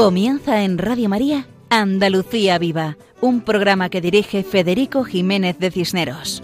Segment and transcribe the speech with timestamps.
[0.00, 6.42] Comienza en Radio María Andalucía Viva, un programa que dirige Federico Jiménez de Cisneros.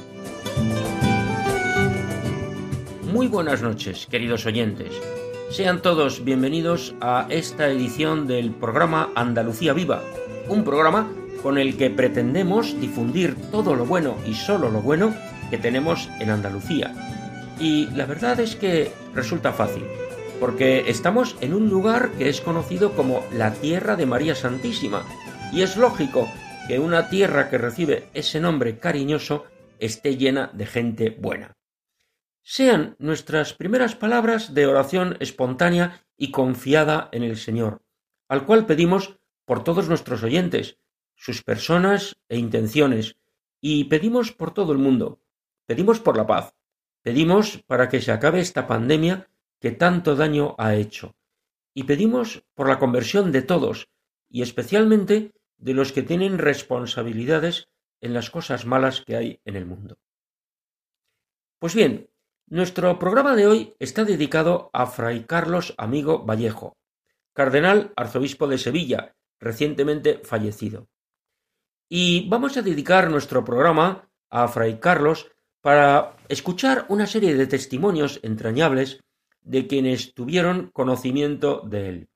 [3.11, 4.92] Muy buenas noches, queridos oyentes.
[5.50, 10.02] Sean todos bienvenidos a esta edición del programa Andalucía Viva,
[10.48, 11.11] un programa
[11.42, 15.14] con el que pretendemos difundir todo lo bueno y solo lo bueno
[15.48, 16.92] que tenemos en Andalucía.
[17.59, 19.84] Y la verdad es que resulta fácil
[20.40, 25.04] porque estamos en un lugar que es conocido como la Tierra de María Santísima,
[25.52, 26.28] y es lógico
[26.68, 29.44] que una tierra que recibe ese nombre cariñoso
[29.78, 31.56] esté llena de gente buena.
[32.42, 37.83] Sean nuestras primeras palabras de oración espontánea y confiada en el Señor,
[38.28, 40.78] al cual pedimos por todos nuestros oyentes,
[41.14, 43.16] sus personas e intenciones,
[43.61, 45.20] y pedimos por todo el mundo,
[45.66, 46.55] pedimos por la paz,
[47.02, 49.28] pedimos para que se acabe esta pandemia
[49.60, 51.16] que tanto daño ha hecho,
[51.74, 53.88] y pedimos por la conversión de todos,
[54.28, 57.68] y especialmente de los que tienen responsabilidades
[58.00, 59.98] en las cosas malas que hay en el mundo.
[61.58, 62.10] Pues bien,
[62.46, 66.77] nuestro programa de hoy está dedicado a Fray Carlos Amigo Vallejo,
[67.32, 70.88] cardenal arzobispo de Sevilla, recientemente fallecido.
[71.88, 78.20] Y vamos a dedicar nuestro programa a Fray Carlos para escuchar una serie de testimonios
[78.22, 79.02] entrañables
[79.47, 82.08] de quienes tuvieron conocimiento de él.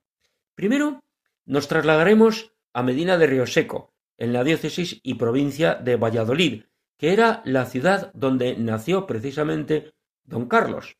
[0.54, 1.02] Primero,
[1.46, 6.64] nos trasladaremos a Medina de Rioseco, en la diócesis y provincia de Valladolid,
[6.98, 10.98] que era la ciudad donde nació precisamente don Carlos.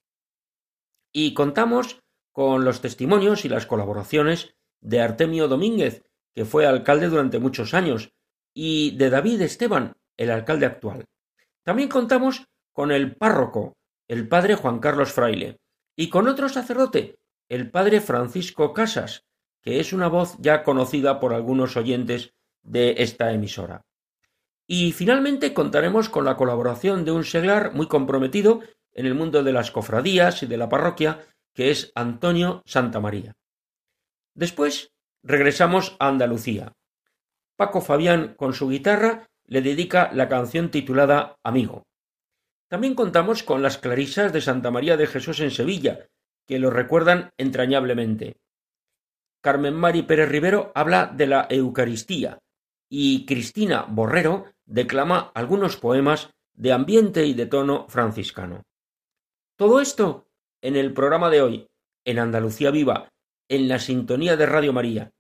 [1.13, 2.01] Y contamos
[2.33, 8.13] con los testimonios y las colaboraciones de Artemio Domínguez, que fue alcalde durante muchos años,
[8.55, 11.05] y de David Esteban, el alcalde actual.
[11.65, 13.77] También contamos con el párroco,
[14.09, 15.59] el padre Juan Carlos Fraile,
[16.01, 17.19] y con otro sacerdote,
[17.51, 19.27] el padre Francisco Casas,
[19.61, 23.85] que es una voz ya conocida por algunos oyentes de esta emisora.
[24.67, 28.61] Y finalmente contaremos con la colaboración de un seglar muy comprometido
[28.93, 31.21] en el mundo de las cofradías y de la parroquia,
[31.53, 33.37] que es Antonio Santamaría.
[34.33, 36.73] Después regresamos a Andalucía.
[37.57, 41.90] Paco Fabián con su guitarra le dedica la canción titulada Amigo.
[42.71, 46.07] También contamos con las clarisas de Santa María de Jesús en Sevilla,
[46.47, 48.37] que lo recuerdan entrañablemente.
[49.43, 52.39] Carmen Mari Pérez Rivero habla de la Eucaristía
[52.89, 58.63] y Cristina Borrero declama algunos poemas de ambiente y de tono franciscano.
[59.57, 60.29] Todo esto
[60.63, 61.67] en el programa de hoy,
[62.05, 63.09] en Andalucía Viva,
[63.49, 65.11] en la sintonía de Radio María.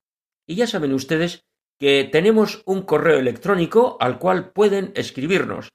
[0.46, 1.44] Y ya saben ustedes
[1.80, 5.70] que tenemos un correo electrónico al cual pueden escribirnos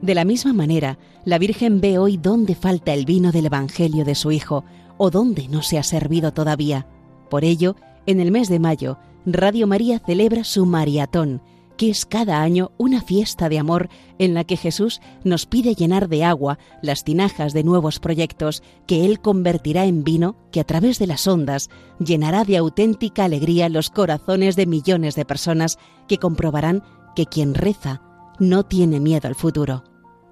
[0.00, 4.16] De la misma manera, la Virgen ve hoy dónde falta el vino del Evangelio de
[4.16, 4.64] su Hijo
[4.98, 6.86] o dónde no se ha servido todavía.
[7.30, 7.76] Por ello,
[8.06, 11.40] en el mes de mayo, Radio María celebra su maratón,
[11.76, 13.88] que es cada año una fiesta de amor
[14.18, 19.04] en la que Jesús nos pide llenar de agua las tinajas de nuevos proyectos que
[19.04, 23.90] Él convertirá en vino que a través de las ondas llenará de auténtica alegría los
[23.90, 26.82] corazones de millones de personas que comprobarán
[27.14, 28.02] que quien reza
[28.38, 29.84] no tiene miedo al futuro.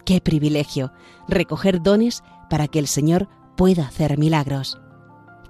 [0.05, 0.93] Qué privilegio
[1.29, 4.81] recoger dones para que el Señor pueda hacer milagros.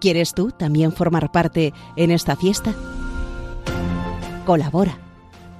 [0.00, 2.74] ¿Quieres tú también formar parte en esta fiesta?
[4.46, 5.09] Colabora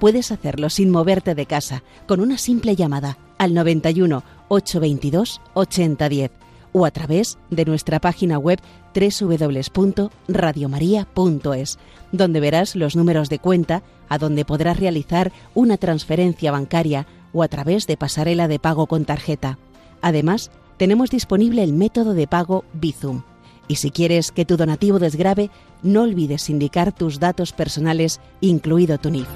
[0.01, 6.31] puedes hacerlo sin moverte de casa con una simple llamada al 91 822 8010
[6.71, 8.59] o a través de nuestra página web
[8.95, 11.77] www.radiomaria.es,
[12.11, 17.47] donde verás los números de cuenta a donde podrás realizar una transferencia bancaria o a
[17.47, 19.59] través de pasarela de pago con tarjeta.
[20.01, 23.21] Además, tenemos disponible el método de pago Bizum.
[23.67, 25.51] Y si quieres que tu donativo desgrabe,
[25.83, 29.27] no olvides indicar tus datos personales, incluido tu NIF.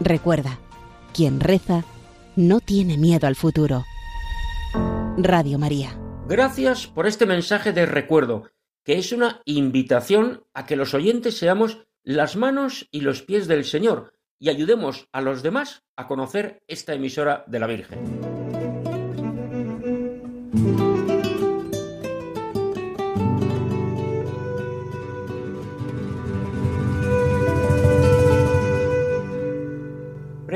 [0.00, 0.58] Recuerda,
[1.14, 1.84] quien reza
[2.36, 3.84] no tiene miedo al futuro.
[5.16, 5.98] Radio María.
[6.28, 8.50] Gracias por este mensaje de recuerdo,
[8.84, 13.64] que es una invitación a que los oyentes seamos las manos y los pies del
[13.64, 17.98] Señor y ayudemos a los demás a conocer esta emisora de la Virgen.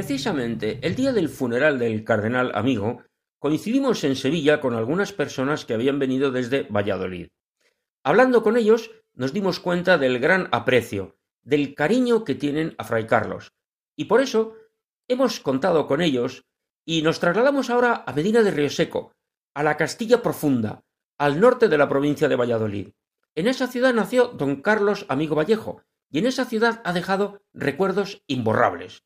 [0.00, 3.02] Precisamente el día del funeral del cardenal amigo,
[3.38, 7.28] coincidimos en Sevilla con algunas personas que habían venido desde Valladolid.
[8.02, 13.06] Hablando con ellos, nos dimos cuenta del gran aprecio, del cariño que tienen a Fray
[13.06, 13.52] Carlos,
[13.94, 14.54] y por eso
[15.06, 16.46] hemos contado con ellos
[16.86, 19.12] y nos trasladamos ahora a Medina de Rioseco,
[19.52, 20.82] a la Castilla Profunda,
[21.18, 22.88] al norte de la provincia de Valladolid.
[23.34, 28.22] En esa ciudad nació don Carlos Amigo Vallejo, y en esa ciudad ha dejado recuerdos
[28.28, 29.02] imborrables.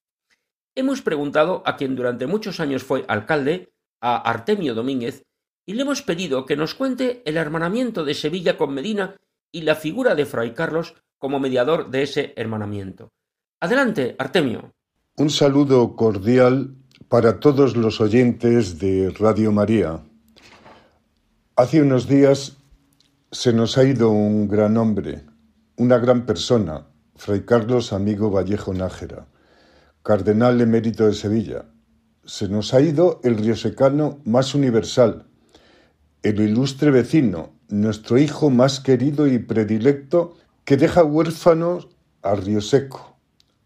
[0.76, 5.24] Hemos preguntado a quien durante muchos años fue alcalde, a Artemio Domínguez,
[5.66, 9.16] y le hemos pedido que nos cuente el hermanamiento de Sevilla con Medina
[9.52, 13.12] y la figura de Fray Carlos como mediador de ese hermanamiento.
[13.60, 14.74] Adelante, Artemio.
[15.16, 16.74] Un saludo cordial
[17.08, 20.00] para todos los oyentes de Radio María.
[21.56, 22.56] Hace unos días
[23.30, 25.22] se nos ha ido un gran hombre,
[25.76, 29.28] una gran persona, Fray Carlos Amigo Vallejo Nájera,
[30.04, 31.64] cardenal emérito de Sevilla.
[32.26, 35.26] Se nos ha ido el riosecano más universal,
[36.22, 40.36] el ilustre vecino, nuestro hijo más querido y predilecto,
[40.66, 41.88] que deja huérfanos
[42.20, 43.16] a Rioseco,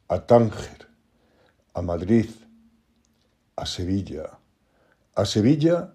[0.07, 0.87] a Tánger,
[1.75, 2.31] a Madrid,
[3.57, 4.39] a Sevilla,
[5.17, 5.93] a Sevilla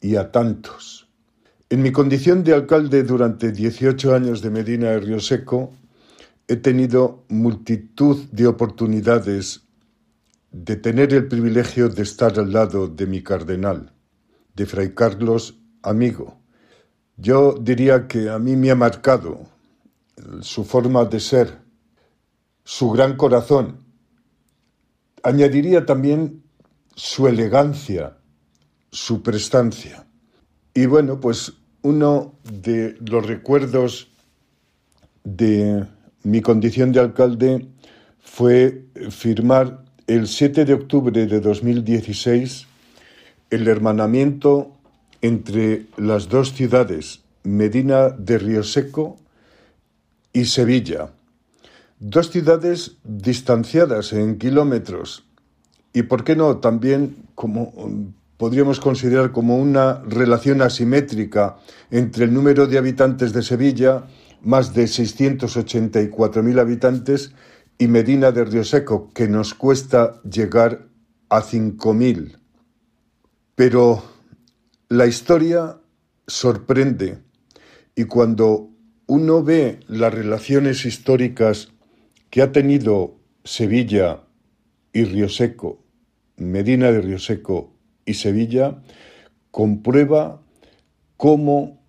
[0.00, 1.10] y a tantos.
[1.68, 5.74] En mi condición de alcalde durante 18 años de Medina de Río Seco,
[6.50, 9.68] he tenido multitud de oportunidades
[10.50, 13.92] de tener el privilegio de estar al lado de mi cardenal,
[14.56, 16.40] de Fray Carlos amigo.
[17.16, 19.46] Yo diría que a mí me ha marcado
[20.40, 21.60] su forma de ser,
[22.64, 23.84] su gran corazón,
[25.22, 26.42] Añadiría también
[26.94, 28.16] su elegancia,
[28.90, 30.06] su prestancia.
[30.72, 31.52] Y bueno, pues
[31.82, 34.08] uno de los recuerdos
[35.22, 35.86] de
[36.22, 37.66] mi condición de alcalde
[38.20, 42.66] fue firmar el 7 de octubre de 2016
[43.50, 44.76] el hermanamiento
[45.22, 49.16] entre las dos ciudades, Medina de Río Seco
[50.32, 51.10] y Sevilla,
[52.02, 55.22] Dos ciudades distanciadas en kilómetros
[55.92, 57.74] y, ¿por qué no?, también como
[58.38, 61.58] podríamos considerar como una relación asimétrica
[61.90, 64.04] entre el número de habitantes de Sevilla,
[64.42, 67.34] más de 684.000 habitantes,
[67.78, 70.86] y Medina de Río Seco, que nos cuesta llegar
[71.30, 72.36] a 5.000.
[73.54, 74.02] Pero
[74.88, 75.78] la historia
[76.26, 77.18] sorprende
[77.94, 78.70] y cuando
[79.06, 81.72] uno ve las relaciones históricas
[82.30, 84.22] que ha tenido Sevilla
[84.92, 85.82] y Rioseco,
[86.36, 87.72] Medina de Rioseco
[88.04, 88.82] y Sevilla,
[89.50, 90.42] comprueba
[91.16, 91.82] cómo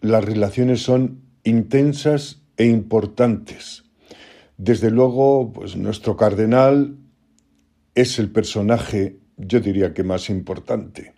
[0.00, 3.84] las relaciones son intensas e importantes.
[4.56, 6.96] Desde luego, pues nuestro cardenal
[7.94, 11.12] es el personaje, yo diría que más importante,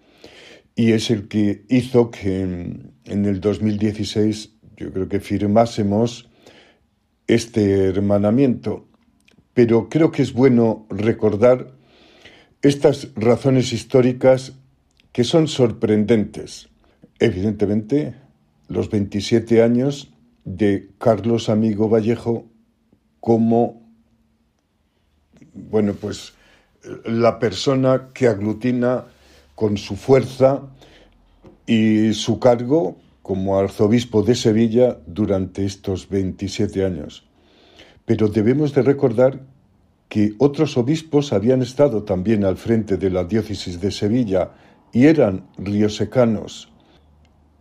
[0.74, 6.28] y es el que hizo que en, el 2016 yo creo que firmásemos
[7.26, 8.86] este hermanamiento,
[9.54, 11.74] pero creo que es bueno recordar
[12.62, 14.52] estas razones históricas
[15.12, 16.68] que son sorprendentes.
[17.18, 18.14] Evidentemente,
[18.68, 20.12] los 27 años
[20.46, 22.46] de Carlos Amigo Vallejo
[23.20, 23.82] como,
[25.52, 26.34] bueno, pues
[27.04, 29.04] la persona que aglutina
[29.56, 30.62] con su fuerza
[31.66, 37.26] y su cargo como arzobispo de Sevilla durante estos 27 años.
[38.04, 39.40] Pero debemos de recordar
[40.08, 44.52] que otros obispos habían estado también al frente de la diócesis de Sevilla
[44.92, 46.72] y eran riosecanos.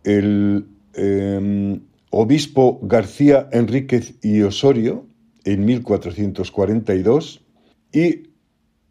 [0.04, 5.06] El em, obispo García Enríquez y Osorio
[5.44, 7.44] en 1442
[7.92, 8.30] y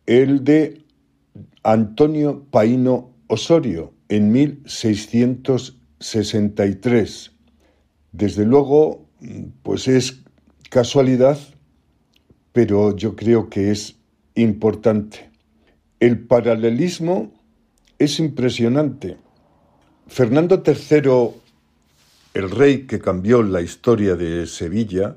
[0.06, 0.86] el de
[1.64, 7.32] Antonio Paino Osorio en 1600 63.
[8.12, 9.08] Desde luego,
[9.64, 10.22] pues es
[10.70, 11.38] casualidad,
[12.52, 13.98] pero yo creo que es
[14.36, 15.30] importante.
[16.00, 17.32] El paralelismo
[17.98, 19.18] es impresionante.
[20.08, 21.42] Fernando III,
[22.36, 25.16] el rey que cambió la historia de Sevilla,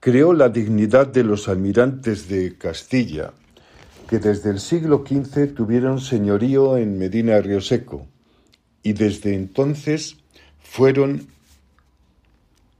[0.00, 3.32] creó la dignidad de los almirantes de Castilla,
[4.08, 8.08] que desde el siglo XV tuvieron señorío en Medina Rioseco
[8.82, 10.16] y desde entonces
[10.60, 11.28] fueron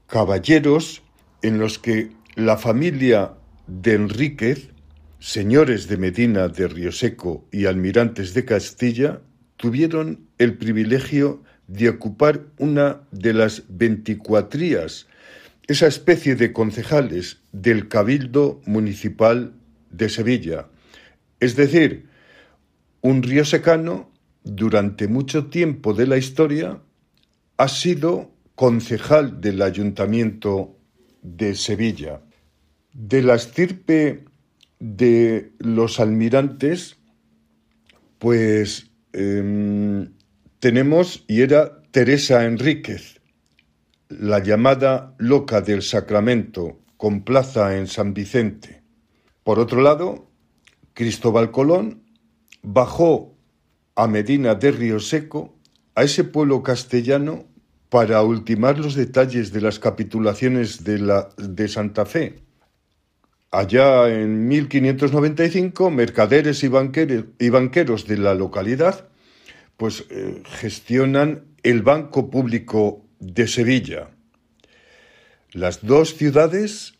[0.07, 1.01] caballeros
[1.41, 3.31] en los que la familia
[3.67, 4.71] de Enríquez,
[5.19, 9.21] señores de Medina de Rioseco y almirantes de Castilla,
[9.55, 15.07] tuvieron el privilegio de ocupar una de las veinticuatrías,
[15.67, 19.53] esa especie de concejales del Cabildo Municipal
[19.89, 20.67] de Sevilla.
[21.39, 22.07] Es decir,
[23.01, 24.11] un riosecano
[24.43, 26.81] durante mucho tiempo de la historia
[27.57, 30.77] ha sido concejal del Ayuntamiento
[31.21, 32.21] de Sevilla.
[32.93, 34.25] De la estirpe
[34.79, 36.97] de los almirantes,
[38.19, 40.11] pues em,
[40.63, 43.19] tenemos, y era Teresa Enríquez,
[44.07, 48.81] la llamada loca del Sacramento, con plaza en San Vicente.
[49.43, 50.31] Por otro lado,
[50.93, 52.03] Cristóbal Colón
[52.61, 53.35] bajó
[53.95, 55.53] a Medina de Río Seco,
[55.95, 57.43] a ese pueblo castellano,
[57.89, 62.35] para ultimar los detalles de las capitulaciones de, Santa Fe.
[63.51, 66.69] Allá en 1595, mercaderes y
[67.49, 69.09] banqueros de la localidad
[69.77, 74.11] pues eh, gestionan el Banco Público de Sevilla.
[75.51, 76.95] Las dos ciudades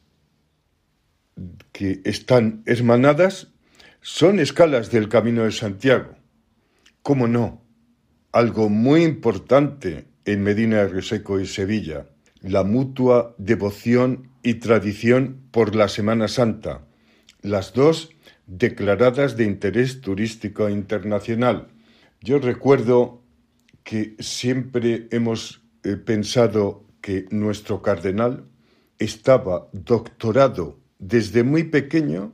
[1.72, 3.50] que están hermanadas
[4.02, 6.16] son escalas del Camino de Santiago.
[7.02, 7.64] ¿Cómo no?
[8.32, 12.08] Algo muy importante en Medina de Reseco y Sevilla,
[12.42, 16.86] la mutua devoción y tradición por la Semana Santa,
[17.42, 18.12] las dos
[18.46, 21.68] declaradas de interés turístico internacional.
[22.24, 23.22] Yo recuerdo
[23.84, 28.46] que siempre hemos eh, pensado que nuestro cardenal
[28.98, 32.32] estaba doctorado desde muy pequeño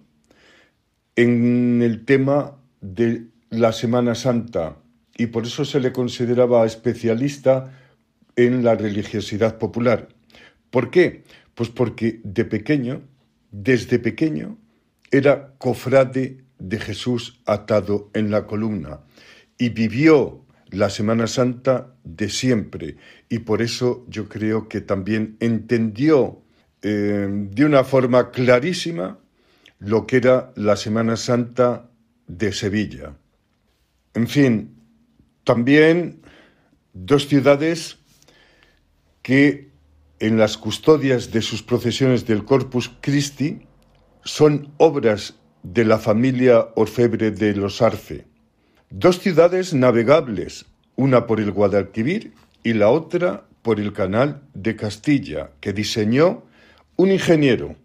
[1.15, 4.77] en el tema de la Semana Santa
[5.17, 7.75] y por eso se le consideraba especialista
[8.35, 10.09] en la religiosidad popular.
[10.69, 11.23] ¿Por qué?
[11.55, 13.01] Pues porque de pequeño,
[13.49, 14.55] desde pequeño,
[15.09, 18.99] era cofrade de Jesús atado en la columna
[19.59, 22.95] y vivió la Semana Santa de siempre
[23.27, 26.41] y por eso yo creo que también entendió
[26.81, 29.19] eh, de una forma clarísima
[29.77, 31.89] lo que era la Semana Santa
[32.27, 33.13] de Sevilla.
[34.13, 34.75] En fin,
[35.43, 36.21] también
[36.93, 37.97] dos ciudades
[39.21, 39.69] que
[40.19, 43.61] en las custodias de sus procesiones del Corpus Christi
[44.23, 48.28] son obras de la familia orfebre de los Arce.
[48.91, 50.65] Dos ciudades navegables,
[50.95, 56.43] una por el Guadalquivir y la otra por el Canal de Castilla, que diseñó
[56.95, 57.75] un ingeniero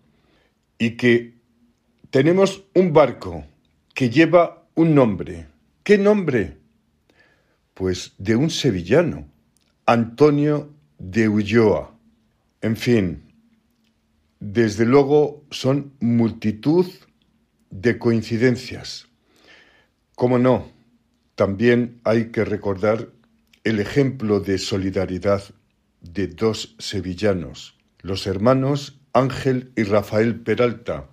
[0.79, 1.35] y que
[2.09, 3.45] tenemos un barco
[3.93, 5.47] que lleva un nombre.
[5.83, 6.57] ¿Qué nombre?
[7.75, 9.29] Pues de un sevillano,
[9.85, 11.95] Antonio de Ulloa.
[12.63, 13.25] En fin,
[14.41, 16.87] desde luego son multitud
[17.69, 19.07] de coincidencias.
[20.15, 20.74] ¿Cómo no?
[21.35, 23.09] También hay que recordar
[23.65, 25.43] el ejemplo de solidaridad
[26.01, 31.09] de dos sevillanos, los hermanos Ángel y Rafael Peralta.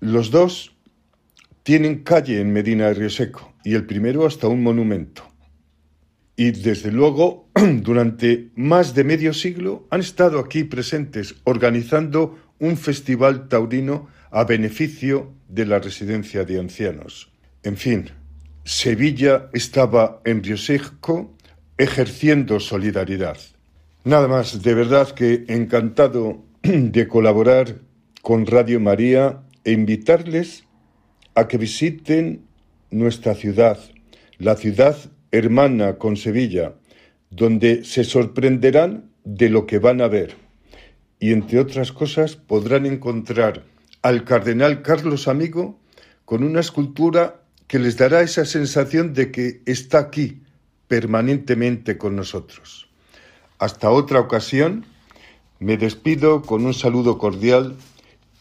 [0.00, 0.76] Los dos
[1.62, 5.22] tienen calle en Medina de Río Seco y el primero hasta un monumento.
[6.36, 7.48] Y desde luego,
[7.82, 15.32] durante más de medio siglo han estado aquí presentes organizando un festival taurino a beneficio
[15.48, 17.30] de la residencia de ancianos.
[17.62, 18.10] En fin,
[18.64, 20.42] Sevilla estaba en
[21.78, 23.38] ejerciendo solidaridad.
[24.04, 27.80] Nada más, de verdad que encantado de colaborar
[28.22, 30.64] con Radio María e invitarles
[31.34, 32.44] a que visiten
[32.90, 33.78] nuestra ciudad,
[34.38, 34.96] la ciudad
[35.32, 36.74] hermana con Sevilla,
[37.30, 40.34] donde se sorprenderán de lo que van a ver.
[41.18, 43.64] Y entre otras cosas podrán encontrar
[44.02, 45.78] al cardenal Carlos Amigo
[46.24, 47.39] con una escultura
[47.70, 50.42] que les dará esa sensación de que está aquí
[50.88, 52.90] permanentemente con nosotros.
[53.60, 54.86] Hasta otra ocasión,
[55.60, 57.76] me despido con un saludo cordial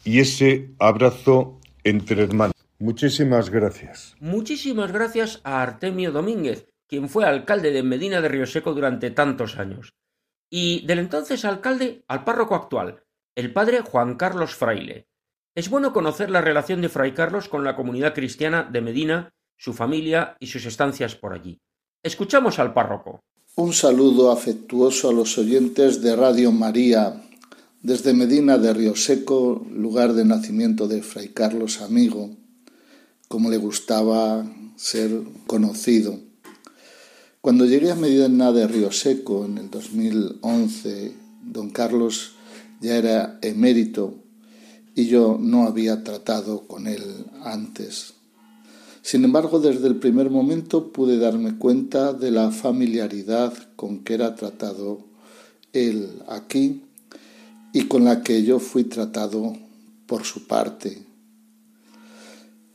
[0.04, 2.56] y ese abrazo entre hermanos.
[2.80, 4.16] Muchísimas gracias.
[4.20, 9.94] Muchísimas gracias a Artemio Domínguez, quien fue alcalde de Medina de Seco durante tantos años.
[10.50, 13.04] Y del entonces alcalde al párroco actual,
[13.36, 15.06] el padre Juan Carlos Fraile,
[15.60, 19.74] es bueno conocer la relación de Fray Carlos con la comunidad cristiana de Medina, su
[19.74, 21.60] familia y sus estancias por allí.
[22.02, 23.20] Escuchamos al párroco.
[23.58, 27.22] Un saludo afectuoso a los oyentes de Radio María
[27.82, 32.30] desde Medina de Río Seco, lugar de nacimiento de Fray Carlos Amigo,
[33.28, 34.46] como le gustaba
[34.78, 35.12] ser
[35.46, 36.22] conocido.
[37.42, 41.12] Cuando llegué a Medina de Río Seco en el 2011,
[41.44, 42.36] don Carlos
[42.80, 44.24] ya era emérito
[45.00, 47.02] y yo no había tratado con él
[47.46, 48.16] antes.
[49.02, 54.36] Sin embargo, desde el primer momento pude darme cuenta de la familiaridad con que era
[54.36, 55.00] tratado
[55.72, 56.84] él aquí
[57.72, 59.54] y con la que yo fui tratado
[60.06, 61.02] por su parte.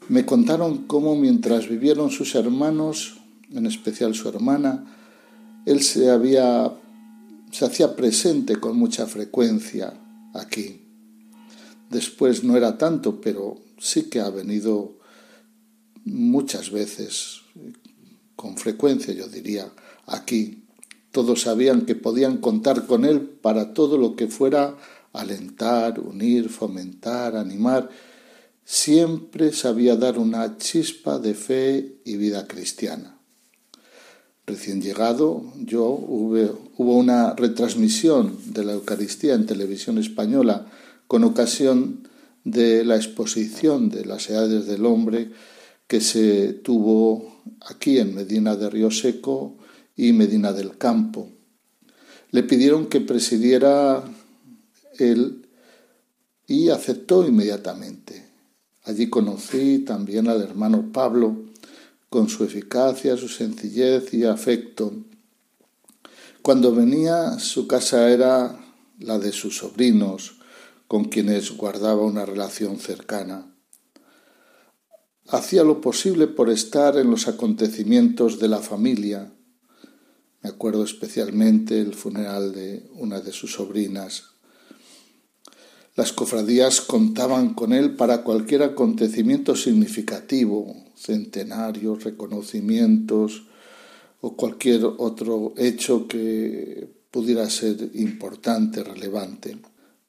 [0.08, 3.18] Me contaron cómo mientras vivieron sus hermanos,
[3.50, 4.96] en especial su hermana,
[5.66, 6.72] él se había
[7.50, 9.92] se hacía presente con mucha frecuencia
[10.32, 10.83] aquí.
[11.94, 14.98] Después no era tanto, pero sí que ha venido
[16.04, 17.42] muchas veces,
[18.34, 19.72] con frecuencia yo diría,
[20.06, 20.64] aquí.
[21.12, 24.76] Todos sabían que podían contar con él para todo lo que fuera
[25.12, 27.88] alentar, unir, fomentar, animar.
[28.64, 33.20] Siempre sabía dar una chispa de fe y vida cristiana.
[34.46, 40.66] Recién llegado, yo hubo una retransmisión de la Eucaristía en televisión española
[41.14, 42.08] con ocasión
[42.42, 45.30] de la exposición de las edades del hombre
[45.86, 47.40] que se tuvo
[47.70, 49.56] aquí en Medina de Río Seco
[49.94, 51.30] y Medina del Campo.
[52.32, 54.02] Le pidieron que presidiera
[54.98, 55.46] él
[56.48, 58.26] y aceptó inmediatamente.
[58.82, 61.44] Allí conocí también al hermano Pablo,
[62.10, 64.92] con su eficacia, su sencillez y afecto.
[66.42, 68.58] Cuando venía, su casa era
[68.98, 70.40] la de sus sobrinos,
[70.88, 73.54] con quienes guardaba una relación cercana
[75.28, 79.32] hacía lo posible por estar en los acontecimientos de la familia.
[80.42, 84.24] Me acuerdo especialmente el funeral de una de sus sobrinas.
[85.96, 93.44] Las cofradías contaban con él para cualquier acontecimiento significativo, centenarios, reconocimientos
[94.20, 99.56] o cualquier otro hecho que pudiera ser importante, relevante.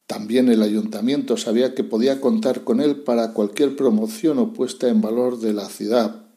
[0.07, 5.01] También el ayuntamiento sabía que podía contar con él para cualquier promoción o puesta en
[5.01, 6.27] valor de la ciudad,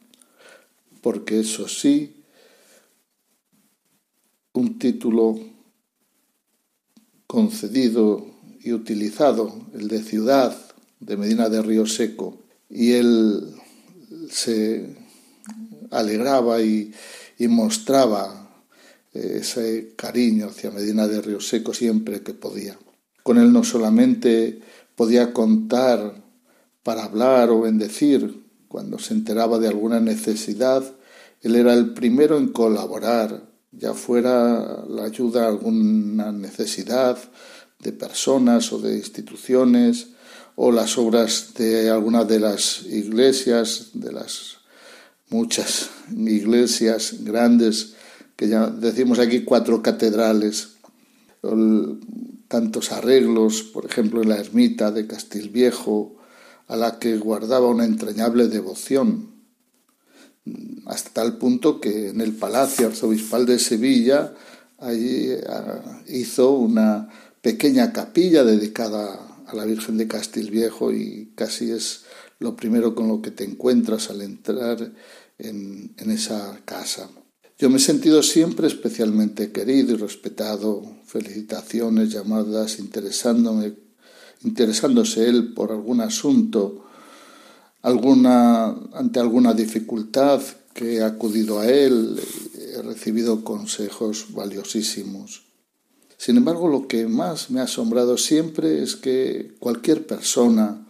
[1.01, 2.23] porque eso sí,
[4.53, 5.39] un título
[7.27, 8.25] concedido
[8.61, 10.57] y utilizado, el de ciudad
[10.99, 13.53] de Medina de Río Seco, y él
[14.31, 14.95] se
[15.91, 16.91] alegraba y,
[17.47, 18.49] mostraba
[19.13, 22.77] ese cariño hacia Medina de Río Seco siempre que podía.
[23.29, 24.59] Con él no solamente
[24.95, 26.15] podía contar
[26.81, 30.83] para hablar o bendecir cuando se enteraba de alguna necesidad,
[31.43, 37.19] él era el primero en colaborar, ya fuera la ayuda a alguna necesidad
[37.77, 40.07] de personas o de instituciones,
[40.55, 44.57] o las obras de alguna de las iglesias, de las
[45.29, 47.93] muchas iglesias grandes,
[48.35, 50.69] que ya decimos aquí cuatro catedrales,
[52.49, 56.17] tantos arreglos, por ejemplo en la ermita de Castilviejo,
[56.67, 59.29] a la que guardaba una entrañable devoción,
[60.85, 64.33] hasta tal punto que en el Palacio Arzobispal de Sevilla
[64.79, 67.09] allí ah, hizo una
[67.41, 72.05] pequeña capilla dedicada a la Virgen de Castilviejo y casi es
[72.39, 74.91] lo primero con lo que te encuentras al entrar
[75.37, 77.09] en, en esa casa.
[77.59, 80.81] Yo me he sentido siempre especialmente querido y respetado.
[81.05, 86.85] Felicitaciones, llamadas, interesándose él por algún asunto,
[87.81, 90.41] alguna, ante alguna dificultad
[90.73, 92.17] que he acudido a él,
[92.55, 95.43] he recibido consejos valiosísimos.
[96.15, 100.87] Sin embargo, lo que más me ha asombrado siempre es que cualquier persona,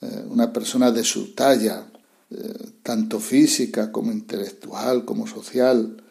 [0.00, 1.91] eh, una persona de su talla,
[2.82, 6.02] tanto física como intelectual como social,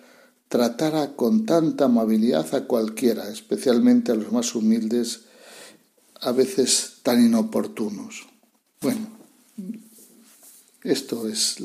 [0.47, 5.21] tratara con tanta amabilidad a cualquiera, especialmente a los más humildes,
[6.19, 8.27] a veces tan inoportunos.
[8.81, 9.07] Bueno,
[10.83, 11.57] esto es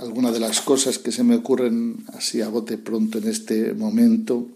[0.00, 4.48] alguna de las cosas que se me ocurren así a bote pronto en este momento.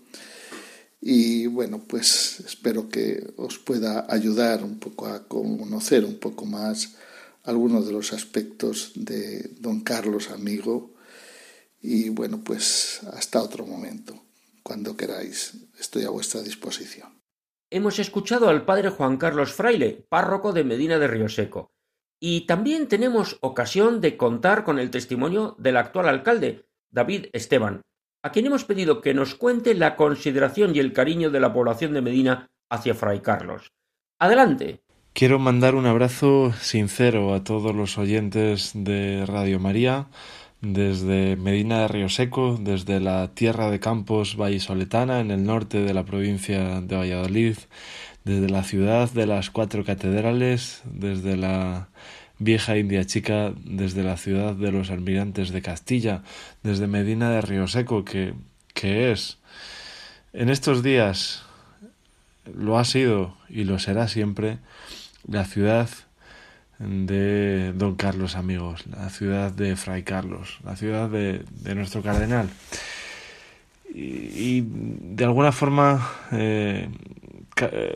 [1.00, 6.96] Y bueno, pues espero que os pueda ayudar un poco a conocer un poco más
[7.48, 10.94] algunos de los aspectos de don Carlos amigo
[11.80, 14.14] y bueno, pues hasta otro momento,
[14.62, 17.22] cuando queráis, estoy a vuestra disposición.
[17.70, 21.70] Hemos escuchado al padre Juan Carlos Fraile, párroco de Medina de Rioseco,
[22.20, 27.80] y también tenemos ocasión de contar con el testimonio del actual alcalde, David Esteban,
[28.22, 31.94] a quien hemos pedido que nos cuente la consideración y el cariño de la población
[31.94, 33.72] de Medina hacia Fray Carlos.
[34.18, 34.82] Adelante.
[35.12, 40.06] Quiero mandar un abrazo sincero a todos los oyentes de Radio María,
[40.60, 45.92] desde Medina de Río Seco, desde la tierra de Campos Vallisoletana, en el norte de
[45.92, 47.56] la provincia de Valladolid,
[48.24, 51.88] desde la ciudad de las cuatro catedrales, desde la
[52.38, 56.22] vieja India chica, desde la ciudad de los almirantes de Castilla,
[56.62, 58.34] desde Medina de Río Seco, que,
[58.72, 59.38] que es.
[60.32, 61.42] En estos días
[62.54, 64.58] lo ha sido y lo será siempre
[65.28, 65.88] la ciudad
[66.78, 72.48] de Don Carlos amigos, la ciudad de Fray Carlos, la ciudad de, nuestro cardenal.
[73.94, 76.88] Y, de alguna forma eh,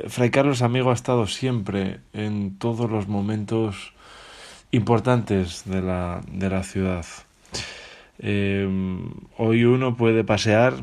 [0.08, 3.92] Fray Carlos amigo ha estado siempre en todos los momentos
[4.70, 7.04] importantes de la, de la ciudad.
[8.18, 8.68] Eh,
[9.36, 10.74] hoy uno puede pasear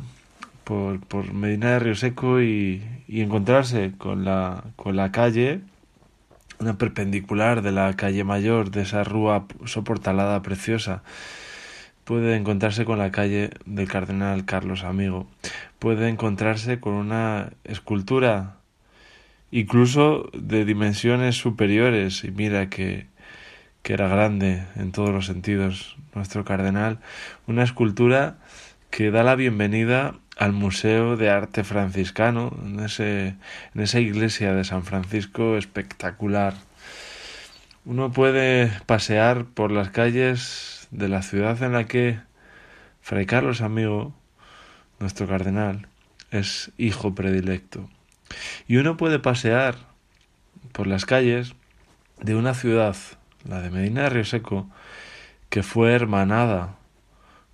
[0.63, 5.61] por, por Medina de Río Seco y, y encontrarse con la, con la calle
[6.59, 11.03] una perpendicular de la calle mayor, de esa rúa soportalada preciosa.
[12.03, 15.27] Puede encontrarse con la calle del Cardenal Carlos Amigo.
[15.79, 18.57] Puede encontrarse con una escultura
[19.51, 22.23] incluso de dimensiones superiores.
[22.23, 23.07] Y mira que,
[23.81, 26.99] que era grande en todos los sentidos nuestro cardenal.
[27.47, 28.37] Una escultura
[28.89, 33.35] que da la bienvenida al Museo de Arte Franciscano, en, ese,
[33.75, 36.53] en esa iglesia de San Francisco espectacular.
[37.83, 42.21] Uno puede pasear por las calles de la ciudad en la que
[43.01, 44.13] Fray Carlos Amigo,
[44.99, 45.89] nuestro cardenal,
[46.31, 47.89] es hijo predilecto.
[48.65, 49.75] Y uno puede pasear
[50.71, 51.53] por las calles
[52.21, 52.95] de una ciudad,
[53.43, 54.69] la de Medina de Río Seco,
[55.49, 56.77] que fue hermanada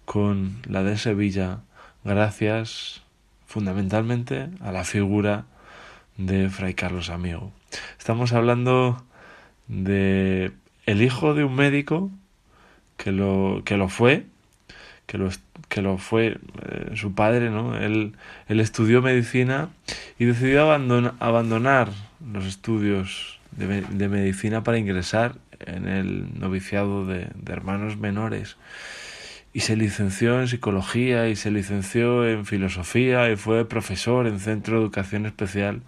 [0.05, 1.61] con la de Sevilla
[2.05, 3.01] gracias
[3.47, 5.45] fundamentalmente a la figura
[6.17, 7.51] de Fray Carlos Amigo.
[7.97, 9.03] Estamos hablando
[9.67, 10.51] de
[10.85, 12.11] el hijo de un médico
[12.97, 14.25] que lo, que lo fue,
[15.07, 15.29] que lo,
[15.67, 17.75] que lo fue eh, su padre, ¿no?
[17.75, 18.13] Él,
[18.47, 19.69] él, estudió medicina
[20.19, 21.89] y decidió abandonar
[22.31, 28.57] los estudios de, de, medicina para ingresar en el noviciado de, de hermanos menores
[29.55, 34.75] y se licenció en psicología y se licenció en filosofía y fue profesor en centro
[34.75, 35.81] de educación especial.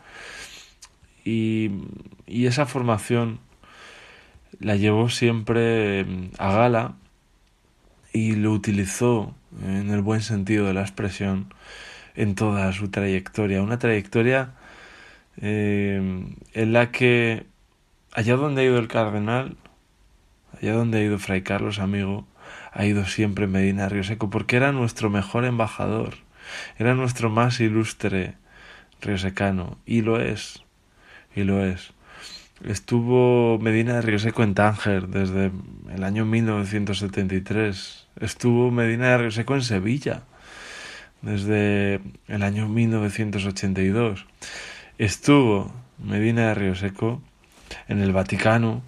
[1.25, 1.71] Y,
[2.25, 3.41] y esa formación
[4.61, 6.05] la llevó siempre
[6.37, 6.95] a gala
[8.13, 11.53] y lo utilizó en el buen sentido de la expresión
[12.15, 13.61] en toda su trayectoria.
[13.61, 14.53] Una trayectoria
[15.41, 17.45] eh, en la que
[18.13, 19.57] allá donde ha ido el cardenal,
[20.61, 22.25] allá donde ha ido Fray Carlos, amigo,
[22.77, 26.13] ha ido siempre Medina Río Seco, porque era nuestro mejor embajador,
[26.77, 28.35] era nuestro más ilustre
[29.01, 30.63] riosecano, y lo es,
[31.35, 31.91] y lo es.
[32.63, 35.51] Estuvo Medina de Río Seco en Tánger desde
[35.91, 38.07] el año 1973.
[38.19, 40.21] Estuvo Medina de Río Seco en Sevilla
[41.23, 44.27] desde el año 1982.
[44.99, 47.23] Estuvo Medina de Río Seco
[47.87, 48.83] en el Vaticano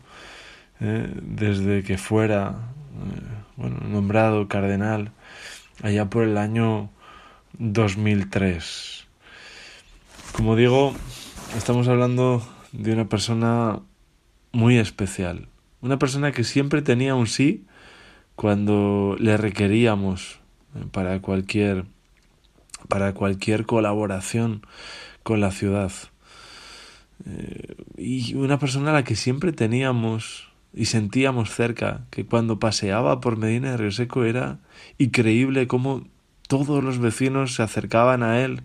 [0.80, 2.56] eh, desde que fuera
[2.94, 5.12] eh, bueno, nombrado cardenal
[5.84, 6.90] allá por el año
[7.58, 9.06] 2003.
[10.32, 10.94] Como digo,
[11.58, 12.42] estamos hablando
[12.72, 13.82] de una persona
[14.54, 15.50] muy especial,
[15.82, 17.66] una persona que siempre tenía un sí
[18.36, 20.40] cuando le requeríamos
[20.76, 21.86] eh, para cualquier
[22.88, 24.66] para cualquier colaboración
[25.24, 25.92] con la ciudad.
[27.26, 33.22] Eh, y una persona a la que siempre teníamos y sentíamos cerca que cuando paseaba
[33.22, 34.60] por Medina de Río Seco era
[34.98, 36.06] increíble cómo
[36.48, 38.62] todos los vecinos se acercaban a él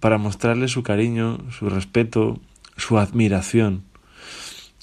[0.00, 2.40] para mostrarle su cariño, su respeto,
[2.76, 3.82] su admiración.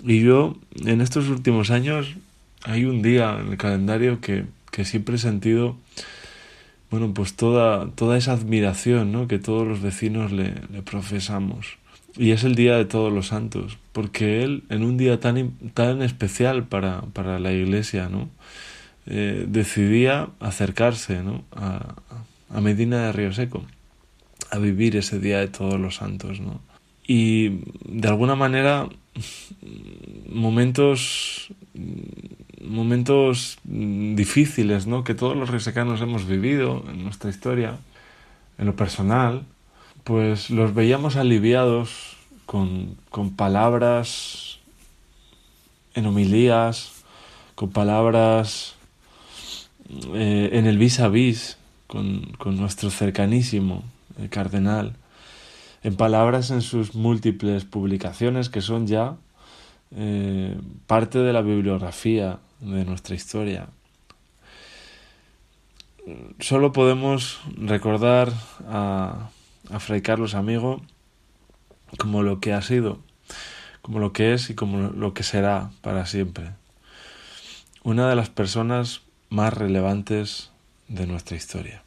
[0.04, 2.16] Y yo en estos últimos años
[2.64, 5.76] hay un día en el calendario que, que siempre he sentido
[6.90, 9.28] bueno pues toda, toda esa admiración ¿no?
[9.28, 11.79] que todos los vecinos le, le profesamos.
[12.18, 16.02] Y es el Día de Todos los Santos, porque él, en un día tan, tan
[16.02, 18.30] especial para, para la Iglesia, ¿no?
[19.12, 21.44] Eh, decidía acercarse ¿no?
[21.52, 21.96] a,
[22.62, 23.66] Medina de Río Seco,
[24.52, 26.40] a vivir ese Día de Todos los Santos.
[26.40, 26.62] ¿no?
[27.08, 28.88] Y de alguna manera,
[30.30, 31.52] momentos,
[32.62, 35.04] momentos difíciles ¿no?
[35.04, 37.80] que todos los resecanos hemos vivido en nuestra historia,
[38.60, 39.44] en lo personal,
[40.04, 44.60] pues los veíamos aliviados con, con palabras
[45.94, 47.04] en homilías,
[47.56, 48.76] con palabras
[50.14, 51.58] eh, en el vis a vis
[51.88, 53.84] con, con, nuestro cercanísimo,
[54.20, 54.96] el cardenal,
[55.84, 59.16] en palabras en sus múltiples publicaciones que son ya
[59.96, 63.70] eh, parte de la bibliografía de nuestra historia.
[66.40, 68.32] Solo podemos recordar
[68.68, 69.30] a
[69.70, 70.82] a Fray Carlos Amigo
[71.98, 73.00] como lo que ha sido,
[73.82, 76.52] como lo que es y como lo que será para siempre.
[77.84, 80.52] Una de las personas más relevantes
[80.88, 81.84] de nuestra historia.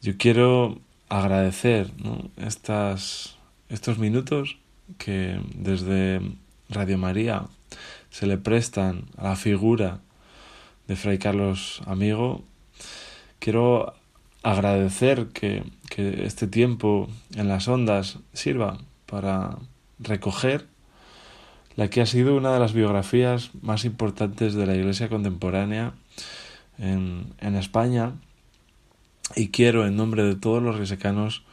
[0.00, 1.90] Yo quiero agradecer
[2.36, 3.36] Estas,
[3.68, 4.58] estos minutos
[4.98, 6.20] que desde
[6.68, 7.46] Radio María
[8.10, 10.00] se le prestan a la figura
[10.88, 12.44] de Fray Carlos Amigo.
[13.38, 13.94] Quiero
[14.42, 19.58] agradecer que, que este tiempo en las ondas sirva para
[19.98, 20.66] recoger
[21.76, 25.92] la que ha sido una de las biografías más importantes de la Iglesia contemporánea
[26.78, 28.12] en, en España.
[29.36, 31.44] Y quiero en nombre de todos los risecanos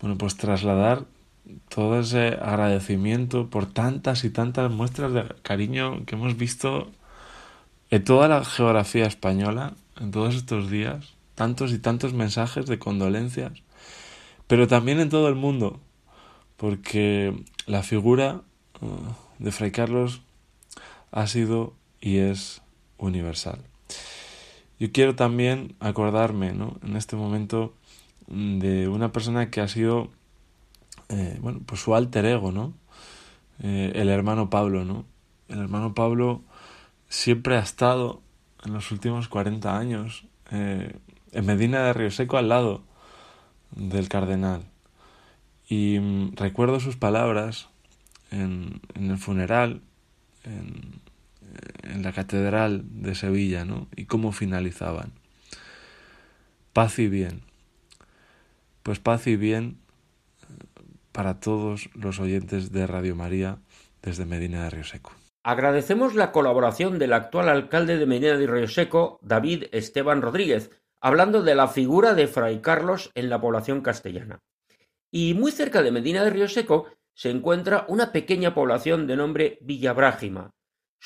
[0.00, 1.04] bueno pues trasladar
[1.68, 6.90] todo ese agradecimiento por tantas y tantas muestras de cariño que hemos visto
[7.90, 13.52] en toda la geografía española en todos estos días, tantos y tantos mensajes de condolencias,
[14.46, 15.80] pero también en todo el mundo,
[16.56, 18.42] porque la figura
[18.80, 20.22] uh, de Fray Carlos
[21.10, 22.62] ha sido y es
[22.98, 23.60] universal.
[24.78, 26.78] Yo quiero también acordarme, ¿no?
[26.82, 27.74] En este momento
[28.26, 30.10] de una persona que ha sido,
[31.08, 32.74] eh, bueno, pues su alter ego, ¿no?
[33.62, 35.04] Eh, el hermano Pablo, ¿no?
[35.48, 36.42] El hermano Pablo
[37.08, 38.20] siempre ha estado
[38.64, 40.96] en los últimos 40 años eh,
[41.34, 42.82] en Medina de Río Seco al lado
[43.72, 44.62] del cardenal.
[45.68, 47.68] Y mm, recuerdo sus palabras
[48.30, 49.82] en, el funeral,
[50.44, 51.00] en,
[51.82, 53.88] en la catedral de Sevilla, ¿no?
[53.96, 55.12] Y cómo finalizaban.
[56.72, 57.42] Paz y bien.
[58.82, 59.78] Pues paz y bien
[60.42, 60.64] eh,
[61.12, 63.58] para todos los oyentes de Radio María
[64.02, 65.12] desde Medina de Río Seco.
[65.42, 70.70] Agradecemos la colaboración del actual alcalde de Medina de Río Seco, David Esteban Rodríguez,
[71.04, 74.40] hablando de la figura de Fray Carlos en la población castellana.
[75.12, 79.58] Y muy cerca de Medina de Río Seco se encuentra una pequeña población de nombre
[79.60, 80.50] Villabrágima,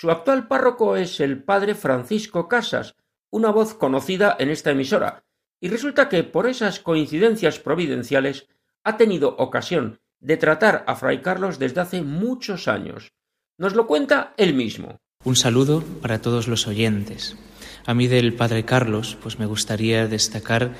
[0.01, 2.95] su actual párroco es el padre Francisco Casas,
[3.33, 5.25] una voz conocida en esta emisora,
[5.61, 8.47] y resulta que por esas coincidencias providenciales
[8.85, 13.11] ha tenido ocasión de tratar a Fray Carlos desde hace muchos años.
[13.59, 15.01] Nos lo cuenta él mismo.
[15.25, 17.37] Un saludo para todos los oyentes.
[17.89, 20.75] A mí del padre Carlos, pues me gustaría destacar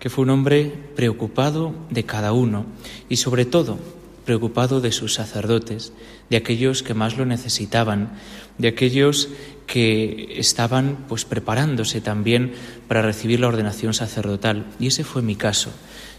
[0.00, 2.64] que fue un hombre preocupado de cada uno
[3.10, 3.78] y sobre todo
[4.24, 5.92] preocupado de sus sacerdotes,
[6.30, 8.14] de aquellos que más lo necesitaban,
[8.56, 9.28] de aquellos
[9.66, 12.54] que estaban pues preparándose también
[12.88, 15.70] para recibir la ordenación sacerdotal y ese fue mi caso.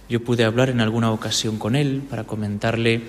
[0.10, 3.02] Yo pude hablar en alguna ocasión con él para comentarle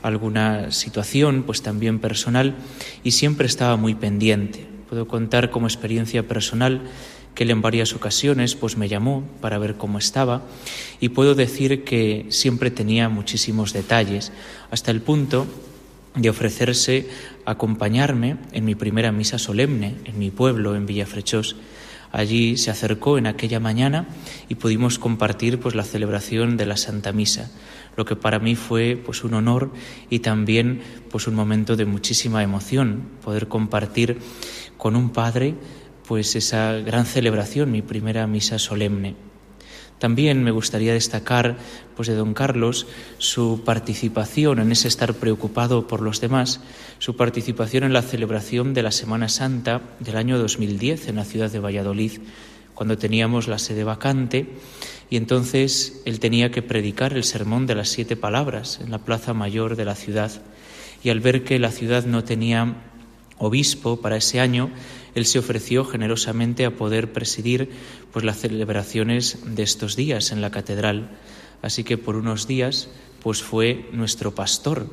[0.00, 2.54] alguna situación, pues también personal,
[3.02, 4.73] y siempre estaba muy pendiente.
[4.94, 6.82] Puedo contar como experiencia personal
[7.34, 10.46] que él en varias ocasiones pues me llamó para ver cómo estaba
[11.00, 14.30] y puedo decir que siempre tenía muchísimos detalles,
[14.70, 15.48] hasta el punto
[16.14, 17.08] de ofrecerse
[17.44, 21.56] a acompañarme en mi primera misa solemne en mi pueblo, en Villafrechós.
[22.12, 24.06] Allí se acercó en aquella mañana
[24.48, 27.50] y pudimos compartir pues la celebración de la Santa Misa,
[27.96, 29.72] lo que para mí fue pues un honor
[30.10, 30.80] y también
[31.10, 34.18] pues un momento de muchísima emoción poder compartir
[34.76, 35.54] con un padre
[36.06, 39.16] pues esa gran celebración, mi primera misa solemne.
[39.98, 41.56] También me gustaría destacar
[41.96, 42.86] pues de don Carlos
[43.18, 46.60] su participación en ese estar preocupado por los demás,
[46.98, 51.50] su participación en la celebración de la Semana Santa del año 2010 en la ciudad
[51.50, 52.20] de Valladolid,
[52.74, 54.48] cuando teníamos la sede vacante
[55.08, 59.32] y entonces él tenía que predicar el sermón de las siete palabras en la plaza
[59.32, 60.32] mayor de la ciudad
[61.04, 62.74] y al ver que la ciudad no tenía
[63.38, 64.70] obispo para ese año,
[65.14, 67.70] él se ofreció generosamente a poder presidir
[68.12, 71.10] pues las celebraciones de estos días en la catedral.
[71.62, 72.88] Así que por unos días
[73.22, 74.88] pues fue nuestro pastor.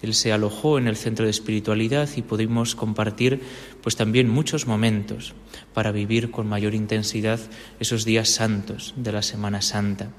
[0.00, 3.40] Él se alojó en el centro de espiritualidad y pudimos compartir
[3.82, 5.34] pues también muchos momentos
[5.74, 7.40] para vivir con mayor intensidad
[7.80, 10.10] esos días santos de la Semana Santa.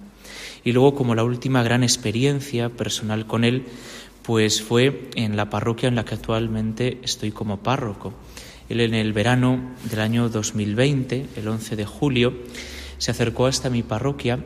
[0.63, 3.65] Y luego como la última gran experiencia personal con él
[4.23, 8.13] pues fue en la parroquia en la que actualmente estoy como párroco.
[8.69, 12.33] Él en el verano del año 2020, el 11 de julio,
[12.99, 14.39] se acercó hasta mi parroquia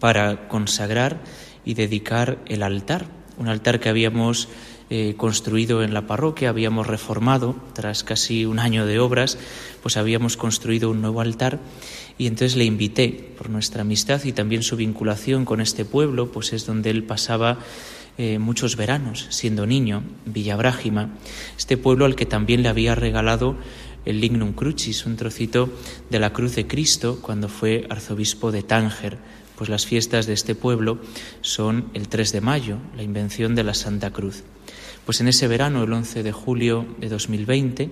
[0.00, 1.22] para consagrar
[1.64, 3.06] y dedicar el altar,
[3.38, 4.48] un altar que habíamos
[4.88, 9.36] eh, construido en la parroquia, habíamos reformado, tras casi un año de obras,
[9.82, 11.58] pues habíamos construido un nuevo altar
[12.18, 16.52] y entonces le invité por nuestra amistad y también su vinculación con este pueblo, pues
[16.52, 17.58] es donde él pasaba
[18.18, 21.10] eh, muchos veranos, siendo niño, Villabrágima,
[21.56, 23.56] este pueblo al que también le había regalado
[24.04, 25.68] el Lignum Crucis, un trocito
[26.10, 29.18] de la cruz de Cristo cuando fue arzobispo de Tánger,
[29.56, 30.98] pues las fiestas de este pueblo
[31.40, 34.44] son el 3 de mayo, la invención de la Santa Cruz.
[35.04, 37.90] Pues en ese verano, el 11 de julio de 2020,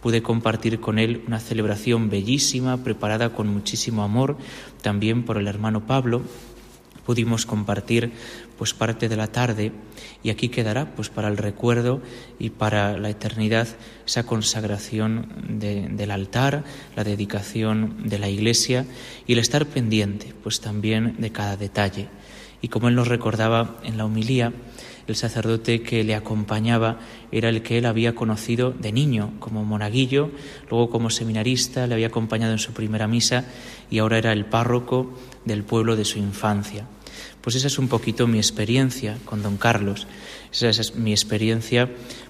[0.00, 4.36] pude compartir con él una celebración bellísima, preparada con muchísimo amor,
[4.82, 6.22] también por el hermano Pablo.
[7.06, 8.12] Pudimos compartir
[8.58, 9.70] pues parte de la tarde
[10.24, 12.02] y aquí quedará pues para el recuerdo
[12.40, 13.68] y para la eternidad
[14.04, 16.64] esa consagración del altar,
[16.96, 18.86] la dedicación de la iglesia
[19.26, 22.08] y el estar pendiente pues también de cada detalle.
[22.60, 24.52] Y como él nos recordaba en la homilía,
[25.06, 26.98] el sacerdote que le acompañaba
[27.30, 30.32] era el que él había conocido de niño, como monaguillo,
[30.68, 33.44] luego como seminarista, le había acompañado en su primera misa
[33.88, 36.86] y ahora era el párroco del pueblo de su infancia.
[37.46, 40.08] Pues esa es un poquito mi experiencia con don Carlos,
[40.50, 41.88] esa es mi experiencia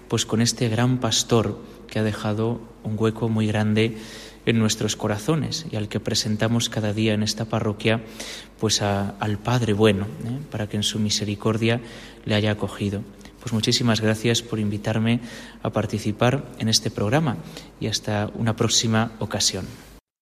[0.09, 3.97] pues con este gran pastor que ha dejado un hueco muy grande
[4.45, 8.03] en nuestros corazones y al que presentamos cada día en esta parroquia
[8.59, 10.37] pues al Padre bueno, ¿eh?
[10.51, 11.81] para que en su misericordia
[12.23, 13.01] le haya acogido.
[13.39, 15.19] Pues muchísimas gracias por invitarme
[15.63, 17.37] a participar en este programa
[17.79, 19.65] y hasta una próxima ocasión.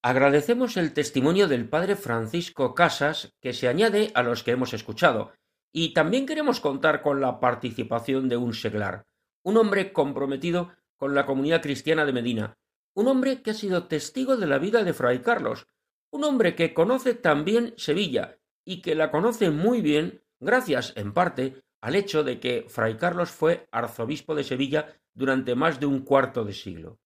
[0.07, 5.31] Agradecemos el testimonio del padre Francisco Casas, que se añade a los que hemos escuchado,
[5.73, 9.07] y también queremos contar con la participación de un seglar,
[9.43, 12.53] un hombre comprometido con la comunidad cristiana de Medina,
[12.93, 15.65] un hombre que ha sido testigo de la vida de Fray Carlos,
[16.11, 21.63] un hombre que conoce también Sevilla y que la conoce muy bien gracias, en parte,
[21.81, 26.45] al hecho de que Fray Carlos fue arzobispo de Sevilla durante más de un cuarto
[26.45, 26.99] de siglo.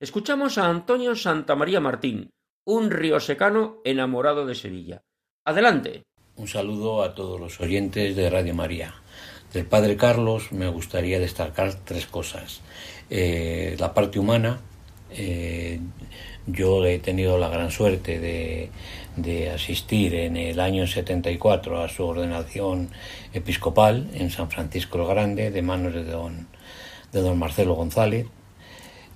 [0.00, 2.30] Escuchamos a Antonio Santamaría Martín,
[2.68, 5.02] un río secano enamorado de Sevilla.
[5.46, 6.02] Adelante.
[6.36, 8.94] Un saludo a todos los oyentes de Radio María.
[9.54, 12.60] Del padre Carlos me gustaría destacar tres cosas.
[13.08, 14.60] Eh, la parte humana.
[15.10, 15.80] Eh,
[16.46, 22.90] yo he tenido la gran suerte de, asistir en el año 74 a su ordenación
[23.32, 28.26] episcopal en San Francisco el Grande de manos de don Marcelo González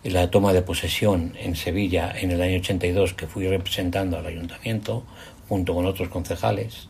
[0.04, 5.04] la toma de posesión en Sevilla en el año 82 que fui representando al ayuntamiento
[5.48, 6.88] junto con otros concejales,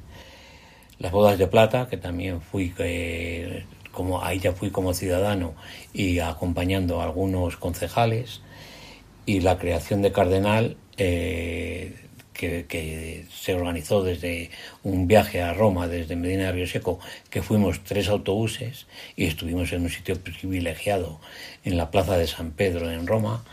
[0.98, 5.54] las bodas de plata que también fui eh, como ahí ya fui como ciudadano
[5.92, 8.40] y acompañando a algunos concejales.
[9.24, 11.94] Y la creación de cardenal eh,
[12.48, 14.50] que, se organizó desde
[14.82, 16.98] un viaje a Roma, desde Medina de Río Seco,
[17.30, 21.20] que fuimos tres autobuses y estuvimos en un sitio privilegiado
[21.64, 23.44] en la Plaza de San Pedro en Roma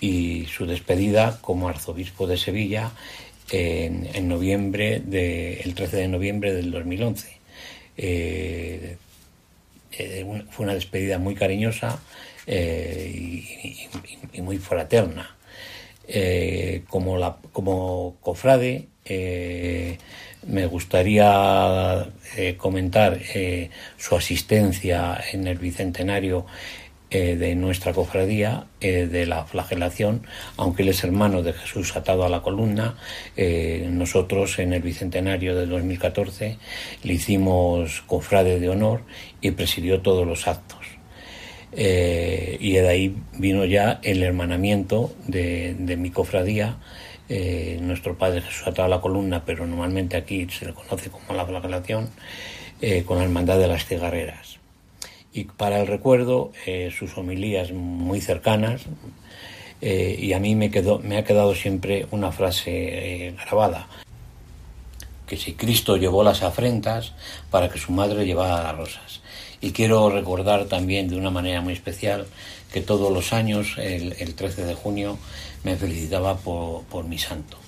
[0.00, 2.92] y su despedida como arzobispo de Sevilla
[3.50, 7.38] en, noviembre, de, el 13 de noviembre del 2011.
[7.96, 8.96] Eh,
[9.92, 12.00] eh, fue una despedida muy cariñosa
[12.46, 13.88] eh,
[14.32, 15.36] y, muy fraterna.
[16.88, 18.88] Como, la, como cofrade,
[20.46, 22.06] me gustaría
[22.56, 23.18] comentar
[23.96, 26.46] su asistencia en el Bicentenario
[27.10, 30.26] eh, de nuestra cofradía eh, de la flagelación,
[30.58, 32.96] aunque él es hermano de Jesús atado a la columna,
[33.34, 36.58] eh, nosotros en el Bicentenario del 2014
[37.02, 39.04] le hicimos cofrade de honor
[39.40, 40.77] y presidió todos los actos.
[41.72, 46.78] Y de ahí vino ya el hermanamiento de, de mi cofradía,
[47.80, 51.44] nuestro Padre Jesús atado a la columna, pero normalmente aquí se le conoce como la
[51.44, 52.08] flagelación,
[53.04, 54.58] con la Hermandad de las Cigarreras.
[55.32, 58.82] Y para el recuerdo eh, sus homilías muy cercanas
[59.80, 62.70] eh, y a mí me, quedó, me ha quedado siempre una frase
[63.26, 63.86] eh, grabada.
[65.26, 67.12] Que si Cristo llevó las afrentas
[67.50, 69.20] para que su madre llevara las rosas
[69.60, 72.26] y quiero recordar también de una manera muy especial
[72.72, 75.18] que todos los años el, 13 de junio
[75.64, 77.58] me felicitaba por, por mi santo.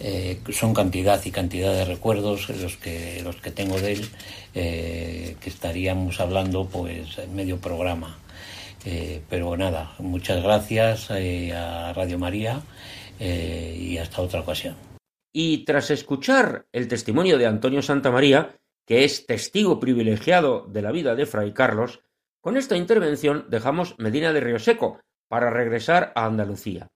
[0.00, 4.08] Eh, son cantidad y cantidad de recuerdos los que los que tengo de él
[4.54, 8.16] eh, que estaríamos hablando pues en medio programa.
[8.84, 12.62] Eh, pero nada muchas gracias a Radio María
[13.20, 14.76] y hasta otra ocasión.
[15.32, 18.54] Y tras escuchar el testimonio de Antonio Santamaría
[18.88, 22.02] que es testigo privilegiado de la vida de Fray Carlos
[22.40, 26.88] con esta intervención dejamos Medina de Río Seco para regresar a Andalucía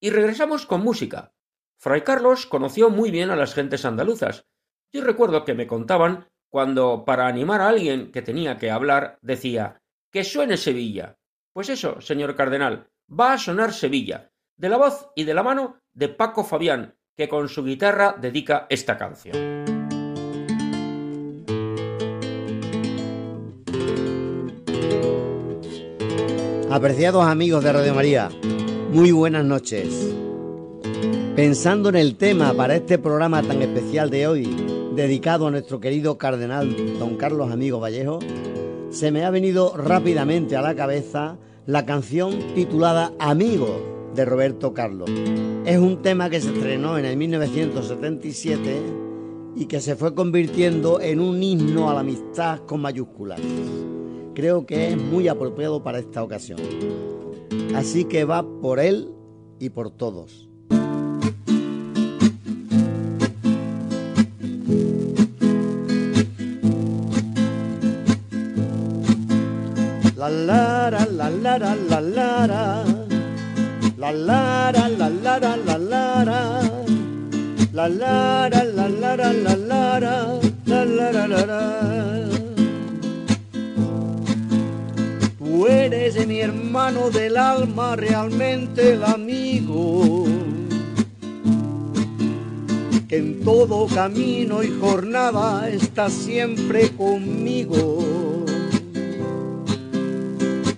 [0.00, 1.34] y regresamos con música
[1.78, 4.46] Fray Carlos conoció muy bien a las gentes andaluzas.
[4.92, 9.82] Yo recuerdo que me contaban cuando, para animar a alguien que tenía que hablar, decía
[10.10, 11.18] que suene Sevilla.
[11.52, 15.82] Pues eso, señor cardenal, va a sonar Sevilla, de la voz y de la mano
[15.92, 19.75] de Paco Fabián, que con su guitarra dedica esta canción.
[26.76, 28.28] Apreciados amigos de Radio María,
[28.92, 30.14] muy buenas noches.
[31.34, 34.44] Pensando en el tema para este programa tan especial de hoy,
[34.94, 38.18] dedicado a nuestro querido cardenal don Carlos Amigo Vallejo,
[38.90, 45.10] se me ha venido rápidamente a la cabeza la canción titulada Amigo de Roberto Carlos.
[45.64, 48.82] Es un tema que se estrenó en el 1977
[49.56, 53.40] y que se fue convirtiendo en un himno a la amistad con mayúsculas
[54.36, 56.60] creo que es muy apropiado para esta ocasión.
[57.74, 59.10] Así que va por él
[59.58, 60.50] y por todos.
[70.16, 72.84] La lara, la lara, la lara.
[73.96, 76.60] La lara, la lara, la lara.
[77.72, 80.40] La lara, la lara, la lara.
[80.66, 82.35] La lara, la lara.
[85.96, 90.24] Eres mi hermano del alma, realmente el amigo
[93.08, 98.44] que en todo camino y jornada está siempre conmigo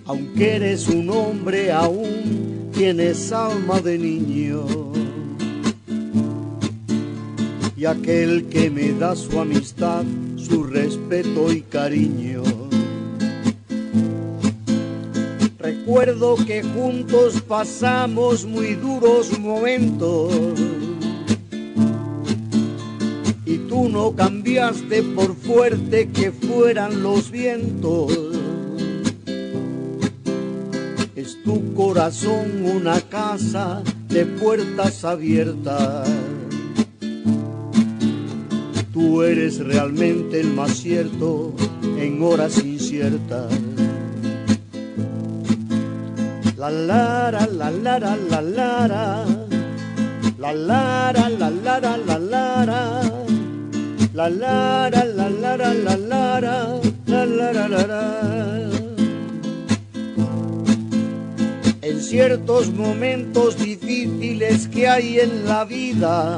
[0.09, 4.65] aunque eres un hombre aún tienes alma de niño.
[7.77, 10.03] Y aquel que me da su amistad,
[10.35, 12.58] su respeto y cariño.
[15.89, 20.31] Recuerdo que juntos pasamos muy duros momentos.
[23.43, 28.15] Y tú no cambiaste por fuerte que fueran los vientos
[31.43, 36.07] tu corazón una casa de puertas abiertas.
[38.93, 41.55] Tú eres realmente el más cierto
[41.97, 43.78] en horas inciertas.
[46.59, 49.25] La lara, la lara, la lara.
[50.37, 52.81] La lara, la lara, la lara.
[54.13, 56.81] La lara, la lara, la lara.
[57.05, 58.69] La lara, la lara.
[61.81, 66.37] En ciertos momentos difíciles que hay en la vida,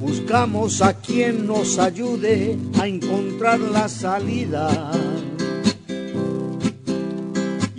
[0.00, 4.90] buscamos a quien nos ayude a encontrar la salida.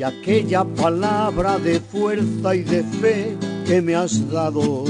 [0.08, 3.36] Aquella palabra de fuerza y de fe
[3.66, 4.86] que me has dado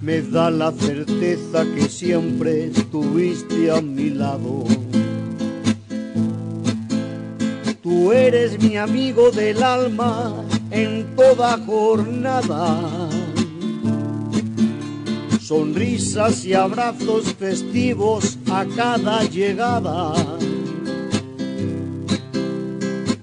[0.00, 4.64] me da la certeza que siempre estuviste a mi lado.
[7.80, 10.34] Tú eres mi amigo del alma
[10.72, 13.08] en toda jornada.
[15.40, 20.12] Sonrisas y abrazos festivos a cada llegada.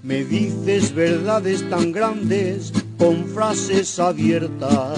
[0.09, 4.97] Me dices verdades tan grandes con frases abiertas.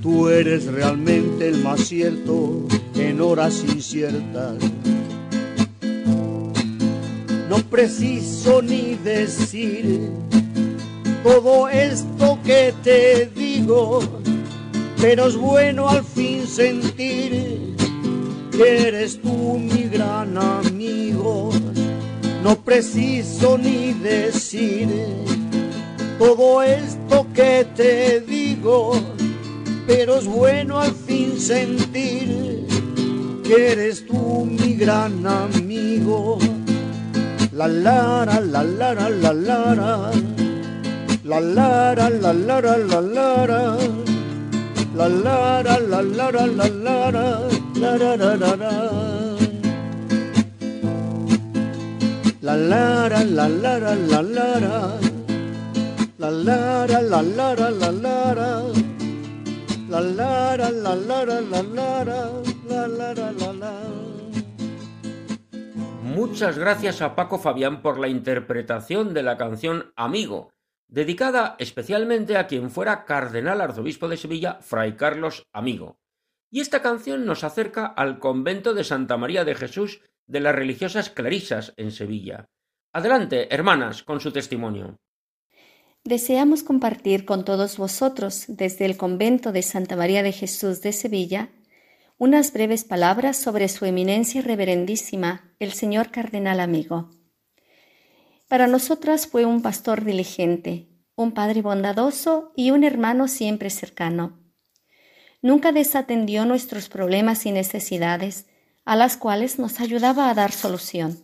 [0.00, 4.54] Tú eres realmente el más cierto en horas inciertas
[7.48, 10.10] no preciso ni decir
[11.24, 14.00] todo esto que te digo,
[15.00, 17.74] pero es bueno al fin sentir
[18.52, 21.50] que eres tú mi gran amigo.
[22.42, 24.88] No preciso ni decir
[26.18, 28.92] todo esto que te digo,
[29.86, 32.66] pero es bueno al fin sentir
[33.44, 36.38] que eres tú mi gran amigo.
[37.52, 40.10] La lara, la lara, la lara.
[41.24, 43.76] La lara, la lara, la lara.
[44.94, 47.40] La lara, la lara, la lara.
[47.74, 49.07] La lara, la lara.
[52.48, 53.46] La la la.
[53.46, 53.92] La la
[54.58, 54.96] la.
[56.18, 56.80] La
[66.02, 70.50] Muchas gracias a Paco Fabián por la interpretación de la canción Amigo,
[70.88, 75.98] dedicada especialmente a quien fuera cardenal arzobispo de Sevilla, Fray Carlos Amigo.
[76.50, 81.10] Y esta canción nos acerca al convento de Santa María de Jesús de las religiosas
[81.10, 82.48] clarisas en Sevilla.
[82.92, 84.98] Adelante, hermanas, con su testimonio.
[86.04, 91.50] Deseamos compartir con todos vosotros, desde el convento de Santa María de Jesús de Sevilla,
[92.16, 97.10] unas breves palabras sobre su eminencia reverendísima, el señor cardenal amigo.
[98.48, 104.40] Para nosotras fue un pastor diligente, un padre bondadoso y un hermano siempre cercano.
[105.42, 108.46] Nunca desatendió nuestros problemas y necesidades,
[108.88, 111.22] a las cuales nos ayudaba a dar solución.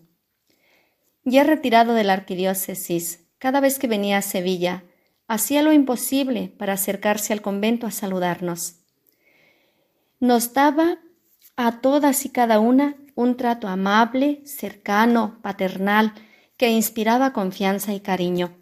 [1.25, 4.85] Ya retirado de la arquidiócesis, cada vez que venía a Sevilla,
[5.29, 8.81] hacía lo imposible para acercarse al convento a saludarnos.
[10.21, 10.99] Nos daba
[11.57, 16.12] a todas y cada una un trato amable, cercano, paternal,
[16.59, 18.59] que inspiraba confianza y cariño.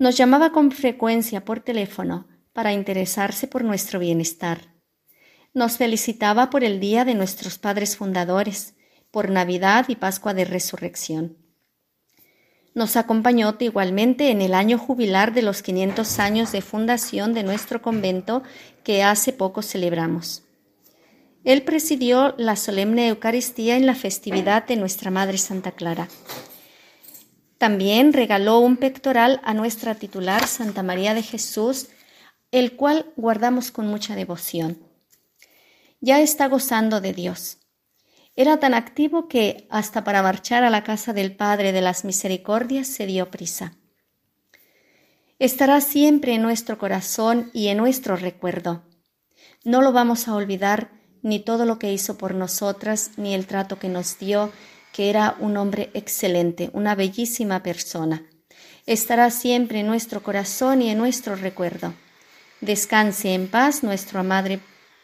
[0.00, 4.73] Nos llamaba con frecuencia por teléfono para interesarse por nuestro bienestar.
[5.54, 8.74] Nos felicitaba por el día de nuestros padres fundadores,
[9.12, 11.36] por Navidad y Pascua de Resurrección.
[12.74, 17.80] Nos acompañó igualmente en el año jubilar de los 500 años de fundación de nuestro
[17.80, 18.42] convento
[18.82, 20.42] que hace poco celebramos.
[21.44, 26.08] Él presidió la solemne Eucaristía en la festividad de Nuestra Madre Santa Clara.
[27.58, 31.90] También regaló un pectoral a nuestra titular Santa María de Jesús,
[32.50, 34.93] el cual guardamos con mucha devoción.
[36.04, 37.56] Ya está gozando de Dios.
[38.36, 42.88] Era tan activo que hasta para marchar a la casa del Padre de las Misericordias
[42.88, 43.78] se dio prisa.
[45.38, 48.82] Estará siempre en nuestro corazón y en nuestro recuerdo.
[49.64, 50.90] No lo vamos a olvidar
[51.22, 54.52] ni todo lo que hizo por nosotras, ni el trato que nos dio,
[54.92, 58.26] que era un hombre excelente, una bellísima persona.
[58.84, 61.94] Estará siempre en nuestro corazón y en nuestro recuerdo.
[62.60, 64.20] Descanse en paz nuestro,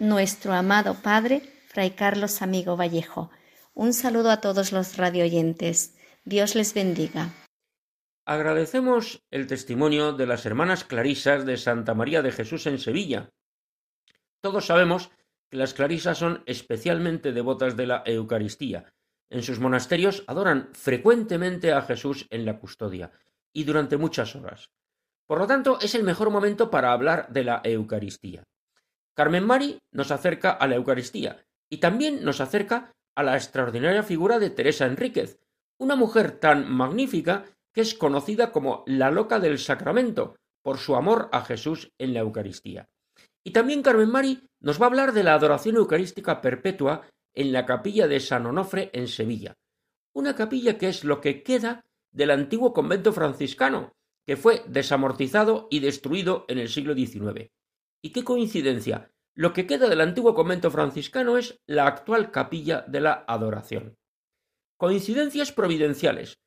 [0.01, 3.31] nuestro amado Padre, Fray Carlos Amigo Vallejo.
[3.75, 5.97] Un saludo a todos los radioyentes.
[6.25, 7.29] Dios les bendiga.
[8.25, 13.31] Agradecemos el testimonio de las hermanas clarisas de Santa María de Jesús en Sevilla.
[14.41, 15.11] Todos sabemos
[15.51, 18.93] que las clarisas son especialmente devotas de la Eucaristía.
[19.29, 23.13] En sus monasterios adoran frecuentemente a Jesús en la custodia
[23.53, 24.71] y durante muchas horas.
[25.27, 28.45] Por lo tanto, es el mejor momento para hablar de la Eucaristía.
[29.21, 34.39] Carmen Mari nos acerca a la Eucaristía y también nos acerca a la extraordinaria figura
[34.39, 35.39] de Teresa Enríquez,
[35.79, 37.45] una mujer tan magnífica
[37.75, 42.21] que es conocida como la loca del sacramento por su amor a Jesús en la
[42.21, 42.89] Eucaristía.
[43.45, 47.67] Y también Carmen Mari nos va a hablar de la adoración eucarística perpetua en la
[47.67, 49.53] capilla de San Onofre en Sevilla,
[50.15, 53.93] una capilla que es lo que queda del antiguo convento franciscano,
[54.27, 57.51] que fue desamortizado y destruido en el siglo XIX.
[58.03, 63.01] Y qué coincidencia, lo que queda del antiguo convento franciscano es la actual capilla de
[63.01, 63.97] la adoración.
[64.79, 66.39] Coincidencias providenciales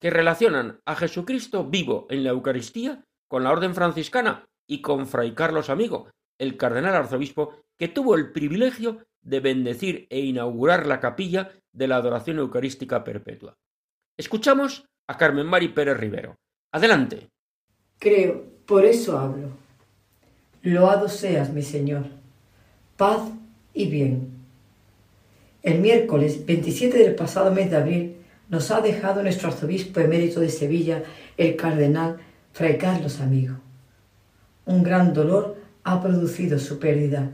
[0.00, 5.34] que relacionan a Jesucristo vivo en la Eucaristía con la orden franciscana y con Fray
[5.34, 11.52] Carlos Amigo, el cardenal arzobispo que tuvo el privilegio de bendecir e inaugurar la capilla
[11.72, 13.54] de la adoración eucarística perpetua.
[14.16, 16.36] Escuchamos a Carmen Mari Pérez Rivero.
[16.72, 17.28] Adelante.
[17.98, 19.50] Creo, por eso hablo.
[20.62, 22.22] Loado seas, mi Señor
[23.02, 23.22] paz
[23.74, 24.28] y bien.
[25.64, 28.16] El miércoles 27 del pasado mes de abril
[28.48, 31.02] nos ha dejado nuestro arzobispo emérito de Sevilla,
[31.36, 32.18] el cardenal
[32.52, 33.56] Fray Carlos Amigo.
[34.66, 37.30] Un gran dolor ha producido su pérdida.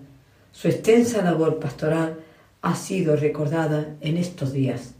[0.53, 2.17] Su extensa labor pastoral
[2.63, 4.95] ha sido recordada en estos días.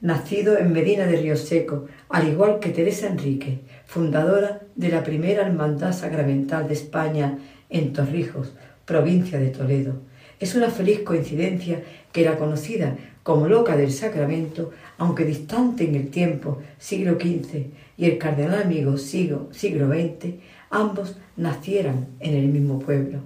[0.00, 5.44] Nacido en Medina de Río Seco, al igual que Teresa Enrique, fundadora de la primera
[5.44, 7.36] hermandad sacramental de España
[7.68, 8.52] en Torrijos,
[8.84, 9.94] provincia de Toledo.
[10.38, 11.82] Es una feliz coincidencia
[12.12, 18.04] que era conocida como loca del sacramento, aunque distante en el tiempo, siglo XV, y
[18.04, 20.34] el cardenal amigo siglo, siglo XX,
[20.70, 23.18] ambos nacieran en el mismo pueblo.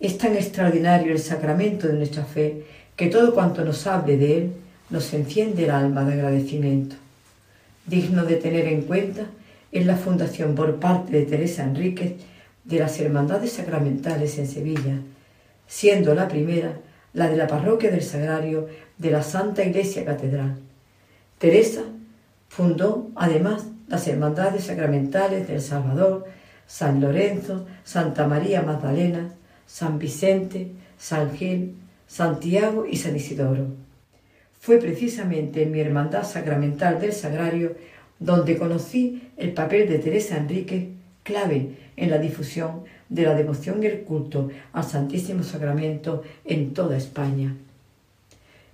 [0.00, 2.64] Es tan extraordinario el sacramento de nuestra fe
[2.96, 4.52] que todo cuanto nos hable de él
[4.90, 6.96] nos enciende el alma de agradecimiento.
[7.86, 9.26] Digno de tener en cuenta
[9.72, 12.14] es la fundación por parte de Teresa Enríquez
[12.64, 14.98] de las Hermandades Sacramentales en Sevilla,
[15.66, 16.72] siendo la primera
[17.12, 18.68] la de la Parroquia del Sagrario
[18.98, 20.56] de la Santa Iglesia Catedral.
[21.38, 21.82] Teresa
[22.48, 26.26] fundó además las Hermandades Sacramentales del Salvador,
[26.66, 29.30] San Lorenzo, Santa María Magdalena,
[29.66, 31.76] San Vicente, San Gil,
[32.06, 33.83] Santiago y San Isidoro.
[34.64, 37.76] Fue precisamente en mi Hermandad Sacramental del Sagrario
[38.18, 40.88] donde conocí el papel de Teresa Enrique,
[41.22, 46.96] clave en la difusión de la devoción y el culto al Santísimo Sacramento en toda
[46.96, 47.54] España.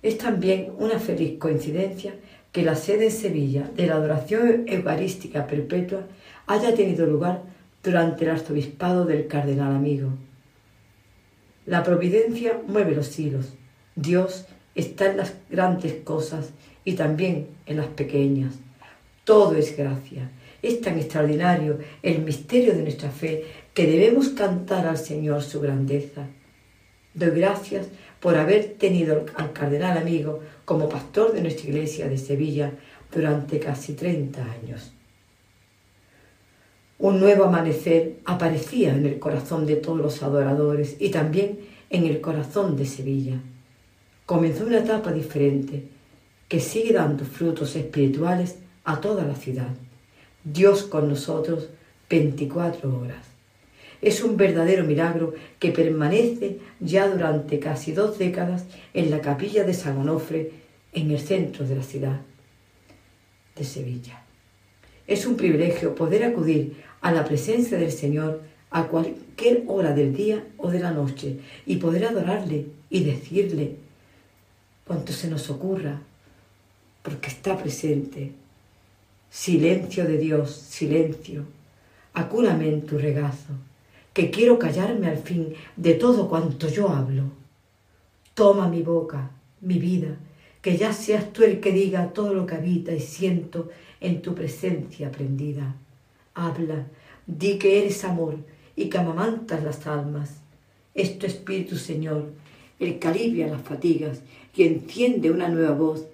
[0.01, 2.13] Es también una feliz coincidencia
[2.53, 6.07] que la sede en Sevilla de la adoración eucarística perpetua
[6.47, 7.41] haya tenido lugar
[7.83, 10.11] durante el arzobispado del cardenal amigo.
[11.65, 13.55] La providencia mueve los hilos.
[13.97, 14.45] Dios
[14.75, 16.49] está en las grandes cosas
[16.85, 18.55] y también en las pequeñas.
[19.23, 20.29] Todo es gracia
[20.61, 26.27] es tan extraordinario el misterio de nuestra fe que debemos cantar al Señor su grandeza.
[27.13, 27.87] Doy gracias
[28.19, 32.71] por haber tenido al cardenal amigo como pastor de nuestra iglesia de Sevilla
[33.13, 34.93] durante casi 30 años.
[36.99, 41.59] Un nuevo amanecer aparecía en el corazón de todos los adoradores y también
[41.89, 43.41] en el corazón de Sevilla.
[44.31, 45.83] Comenzó una etapa diferente
[46.47, 48.55] que sigue dando frutos espirituales
[48.85, 49.67] a toda la ciudad.
[50.45, 51.67] Dios con nosotros
[52.09, 53.25] 24 horas.
[54.01, 58.63] Es un verdadero milagro que permanece ya durante casi dos décadas
[58.93, 60.51] en la capilla de San Onofre,
[60.93, 62.21] en el centro de la ciudad
[63.57, 64.23] de Sevilla.
[65.07, 70.41] Es un privilegio poder acudir a la presencia del Señor a cualquier hora del día
[70.55, 73.90] o de la noche y poder adorarle y decirle
[74.85, 75.99] cuanto se nos ocurra,
[77.03, 78.31] porque está presente.
[79.29, 81.45] Silencio de Dios, silencio.
[82.13, 83.53] Acúrame en tu regazo,
[84.13, 87.23] que quiero callarme al fin de todo cuanto yo hablo.
[88.33, 90.17] Toma mi boca, mi vida,
[90.61, 93.69] que ya seas tú el que diga todo lo que habita y siento
[93.99, 95.75] en tu presencia prendida.
[96.33, 96.87] Habla,
[97.25, 98.37] di que eres amor
[98.75, 100.41] y que amamantas las almas.
[100.93, 102.31] Es tu Espíritu, Señor,
[102.79, 104.21] el que alivia las fatigas
[104.55, 106.05] y enciende una nueva voz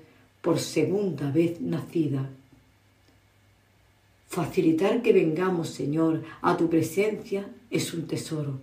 [0.41, 2.29] por segunda vez nacida.
[4.27, 8.59] Facilitar que vengamos, Señor, a tu presencia es un tesoro.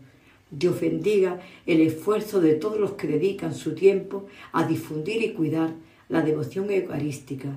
[0.50, 5.74] Dios bendiga el esfuerzo de todos los que dedican su tiempo a difundir y cuidar
[6.08, 7.48] la devoción eucarística.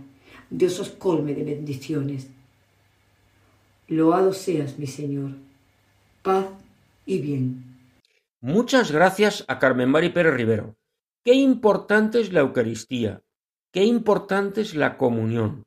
[0.50, 2.28] Dios os colme de bendiciones.
[3.88, 5.32] Loado seas, mi Señor.
[6.24, 6.48] Paz
[7.06, 7.64] y bien.
[8.42, 10.76] Muchas gracias a Carmen Mari Pérez Rivero.
[11.28, 13.22] Qué importante es la Eucaristía,
[13.74, 15.66] qué importante es la comunión.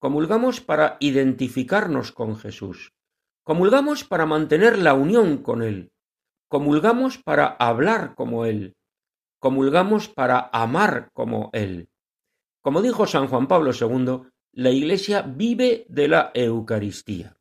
[0.00, 2.92] Comulgamos para identificarnos con Jesús.
[3.44, 5.92] Comulgamos para mantener la unión con Él.
[6.48, 8.74] Comulgamos para hablar como Él.
[9.38, 11.88] Comulgamos para amar como Él.
[12.60, 14.22] Como dijo San Juan Pablo II,
[14.54, 17.35] la Iglesia vive de la Eucaristía.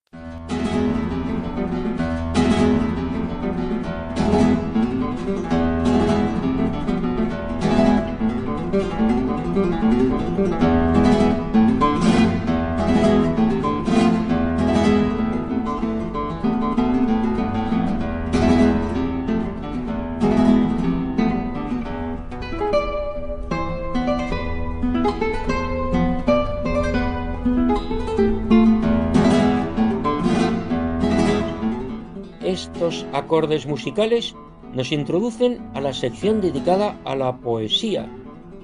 [32.85, 34.35] Estos acordes musicales
[34.71, 38.07] nos introducen a la sección dedicada a la poesía,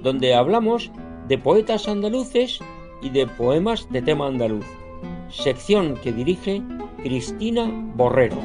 [0.03, 0.91] donde hablamos
[1.27, 2.59] de poetas andaluces
[3.01, 4.65] y de poemas de tema andaluz,
[5.31, 6.61] sección que dirige
[7.01, 8.37] Cristina Borrero.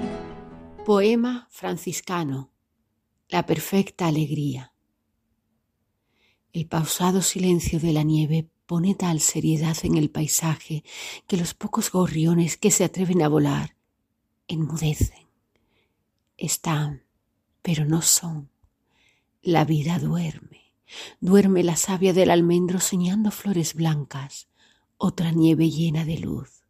[0.86, 2.48] Poema franciscano.
[3.28, 4.72] La perfecta alegría.
[6.54, 10.84] El pausado silencio de la nieve pone tal seriedad en el paisaje
[11.26, 13.76] que los pocos gorriones que se atreven a volar
[14.48, 15.25] enmudecen.
[16.36, 17.02] Están,
[17.62, 18.50] pero no son.
[19.42, 20.74] La vida duerme.
[21.20, 24.48] Duerme la savia del almendro soñando flores blancas,
[24.98, 26.64] otra nieve llena de luz.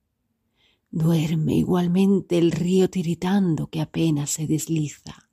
[0.90, 5.28] Duerme igualmente el río tiritando que apenas se desliza.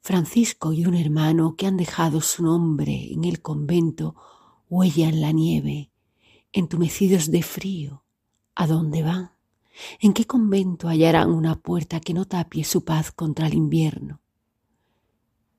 [0.00, 4.14] Francisco y un hermano que han dejado su nombre en el convento
[4.68, 5.90] huellan la nieve,
[6.52, 8.04] entumecidos de frío.
[8.54, 9.33] ¿A dónde van?
[10.00, 14.20] ¿En qué convento hallarán una puerta que no tapie su paz contra el invierno?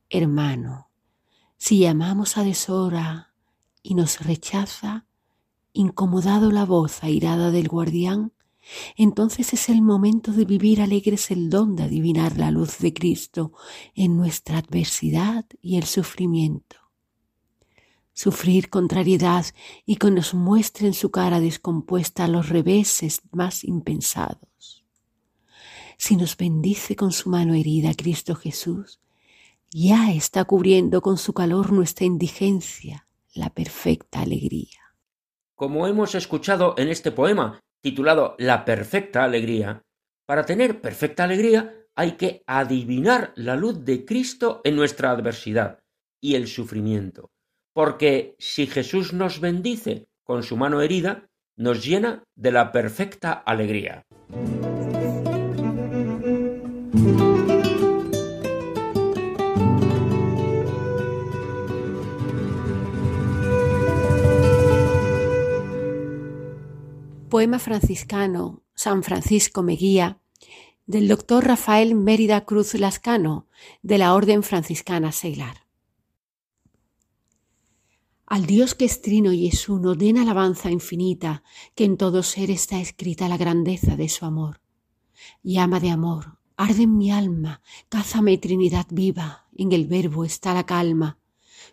[0.10, 0.90] Hermano,
[1.58, 3.34] si llamamos a deshora
[3.82, 5.06] y nos rechaza,
[5.74, 8.32] incomodado la voz airada del guardián,
[8.96, 13.54] entonces es el momento de vivir alegres el don de adivinar la luz de Cristo
[13.94, 16.85] en nuestra adversidad y el sufrimiento.
[18.18, 19.46] Sufrir contrariedad
[19.86, 24.86] y que nos muestre en su cara descompuesta los reveses más impensados.
[25.98, 29.02] Si nos bendice con su mano herida Cristo Jesús,
[29.70, 34.96] ya está cubriendo con su calor nuestra indigencia, la perfecta alegría.
[35.54, 39.82] Como hemos escuchado en este poema, titulado La perfecta alegría,
[40.26, 45.80] para tener perfecta alegría hay que adivinar la luz de Cristo en nuestra adversidad
[46.22, 47.32] y el sufrimiento,
[47.76, 54.06] porque si Jesús nos bendice con su mano herida, nos llena de la perfecta alegría.
[67.28, 70.20] Poema franciscano San Francisco me guía
[70.86, 73.48] del doctor Rafael Mérida Cruz Lascano
[73.82, 75.65] de la Orden Franciscana Seglar.
[78.28, 81.44] Al Dios que es trino y es uno, den alabanza infinita,
[81.76, 84.62] que en todo ser está escrita la grandeza de su amor.
[85.44, 90.66] Llama de amor, arde en mi alma, cázame Trinidad viva, en el verbo está la
[90.66, 91.20] calma.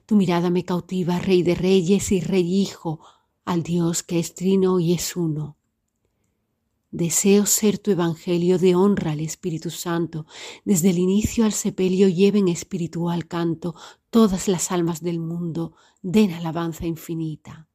[0.05, 3.01] Tu mirada me cautiva, Rey de reyes y Rey Hijo,
[3.47, 5.57] al Dios que es trino y es uno.
[6.93, 10.27] Deseo ser tu evangelio de honra al Espíritu Santo.
[10.67, 13.75] Desde el inicio al sepelio lleven espiritual canto
[14.11, 17.67] todas las almas del mundo, den alabanza infinita.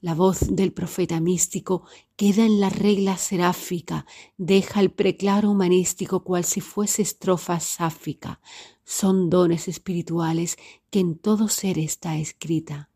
[0.00, 4.04] La voz del profeta místico queda en la regla seráfica,
[4.36, 8.40] deja el preclaro humanístico cual si fuese estrofa sáfica.
[8.82, 10.58] Son dones espirituales
[10.90, 12.90] que en todo ser está escrita.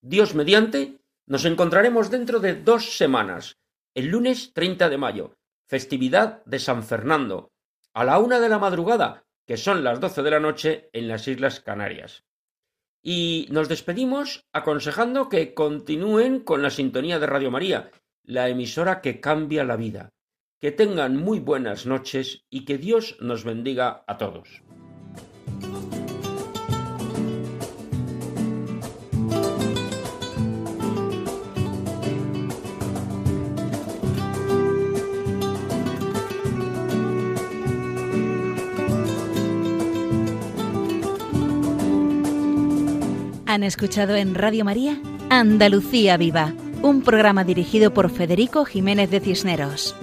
[0.00, 3.58] Dios mediante, nos encontraremos dentro de dos semanas,
[3.92, 5.34] el lunes 30 de mayo,
[5.66, 7.50] festividad de San Fernando,
[7.92, 11.26] a la una de la madrugada, que son las doce de la noche en las
[11.26, 12.22] Islas Canarias.
[13.02, 17.90] Y nos despedimos aconsejando que continúen con la sintonía de Radio María
[18.24, 20.10] la emisora que cambia la vida.
[20.60, 24.62] Que tengan muy buenas noches y que Dios nos bendiga a todos.
[43.46, 44.98] Han escuchado en Radio María
[45.30, 46.54] Andalucía Viva
[46.84, 49.96] un programa dirigido por Federico Jiménez de Cisneros.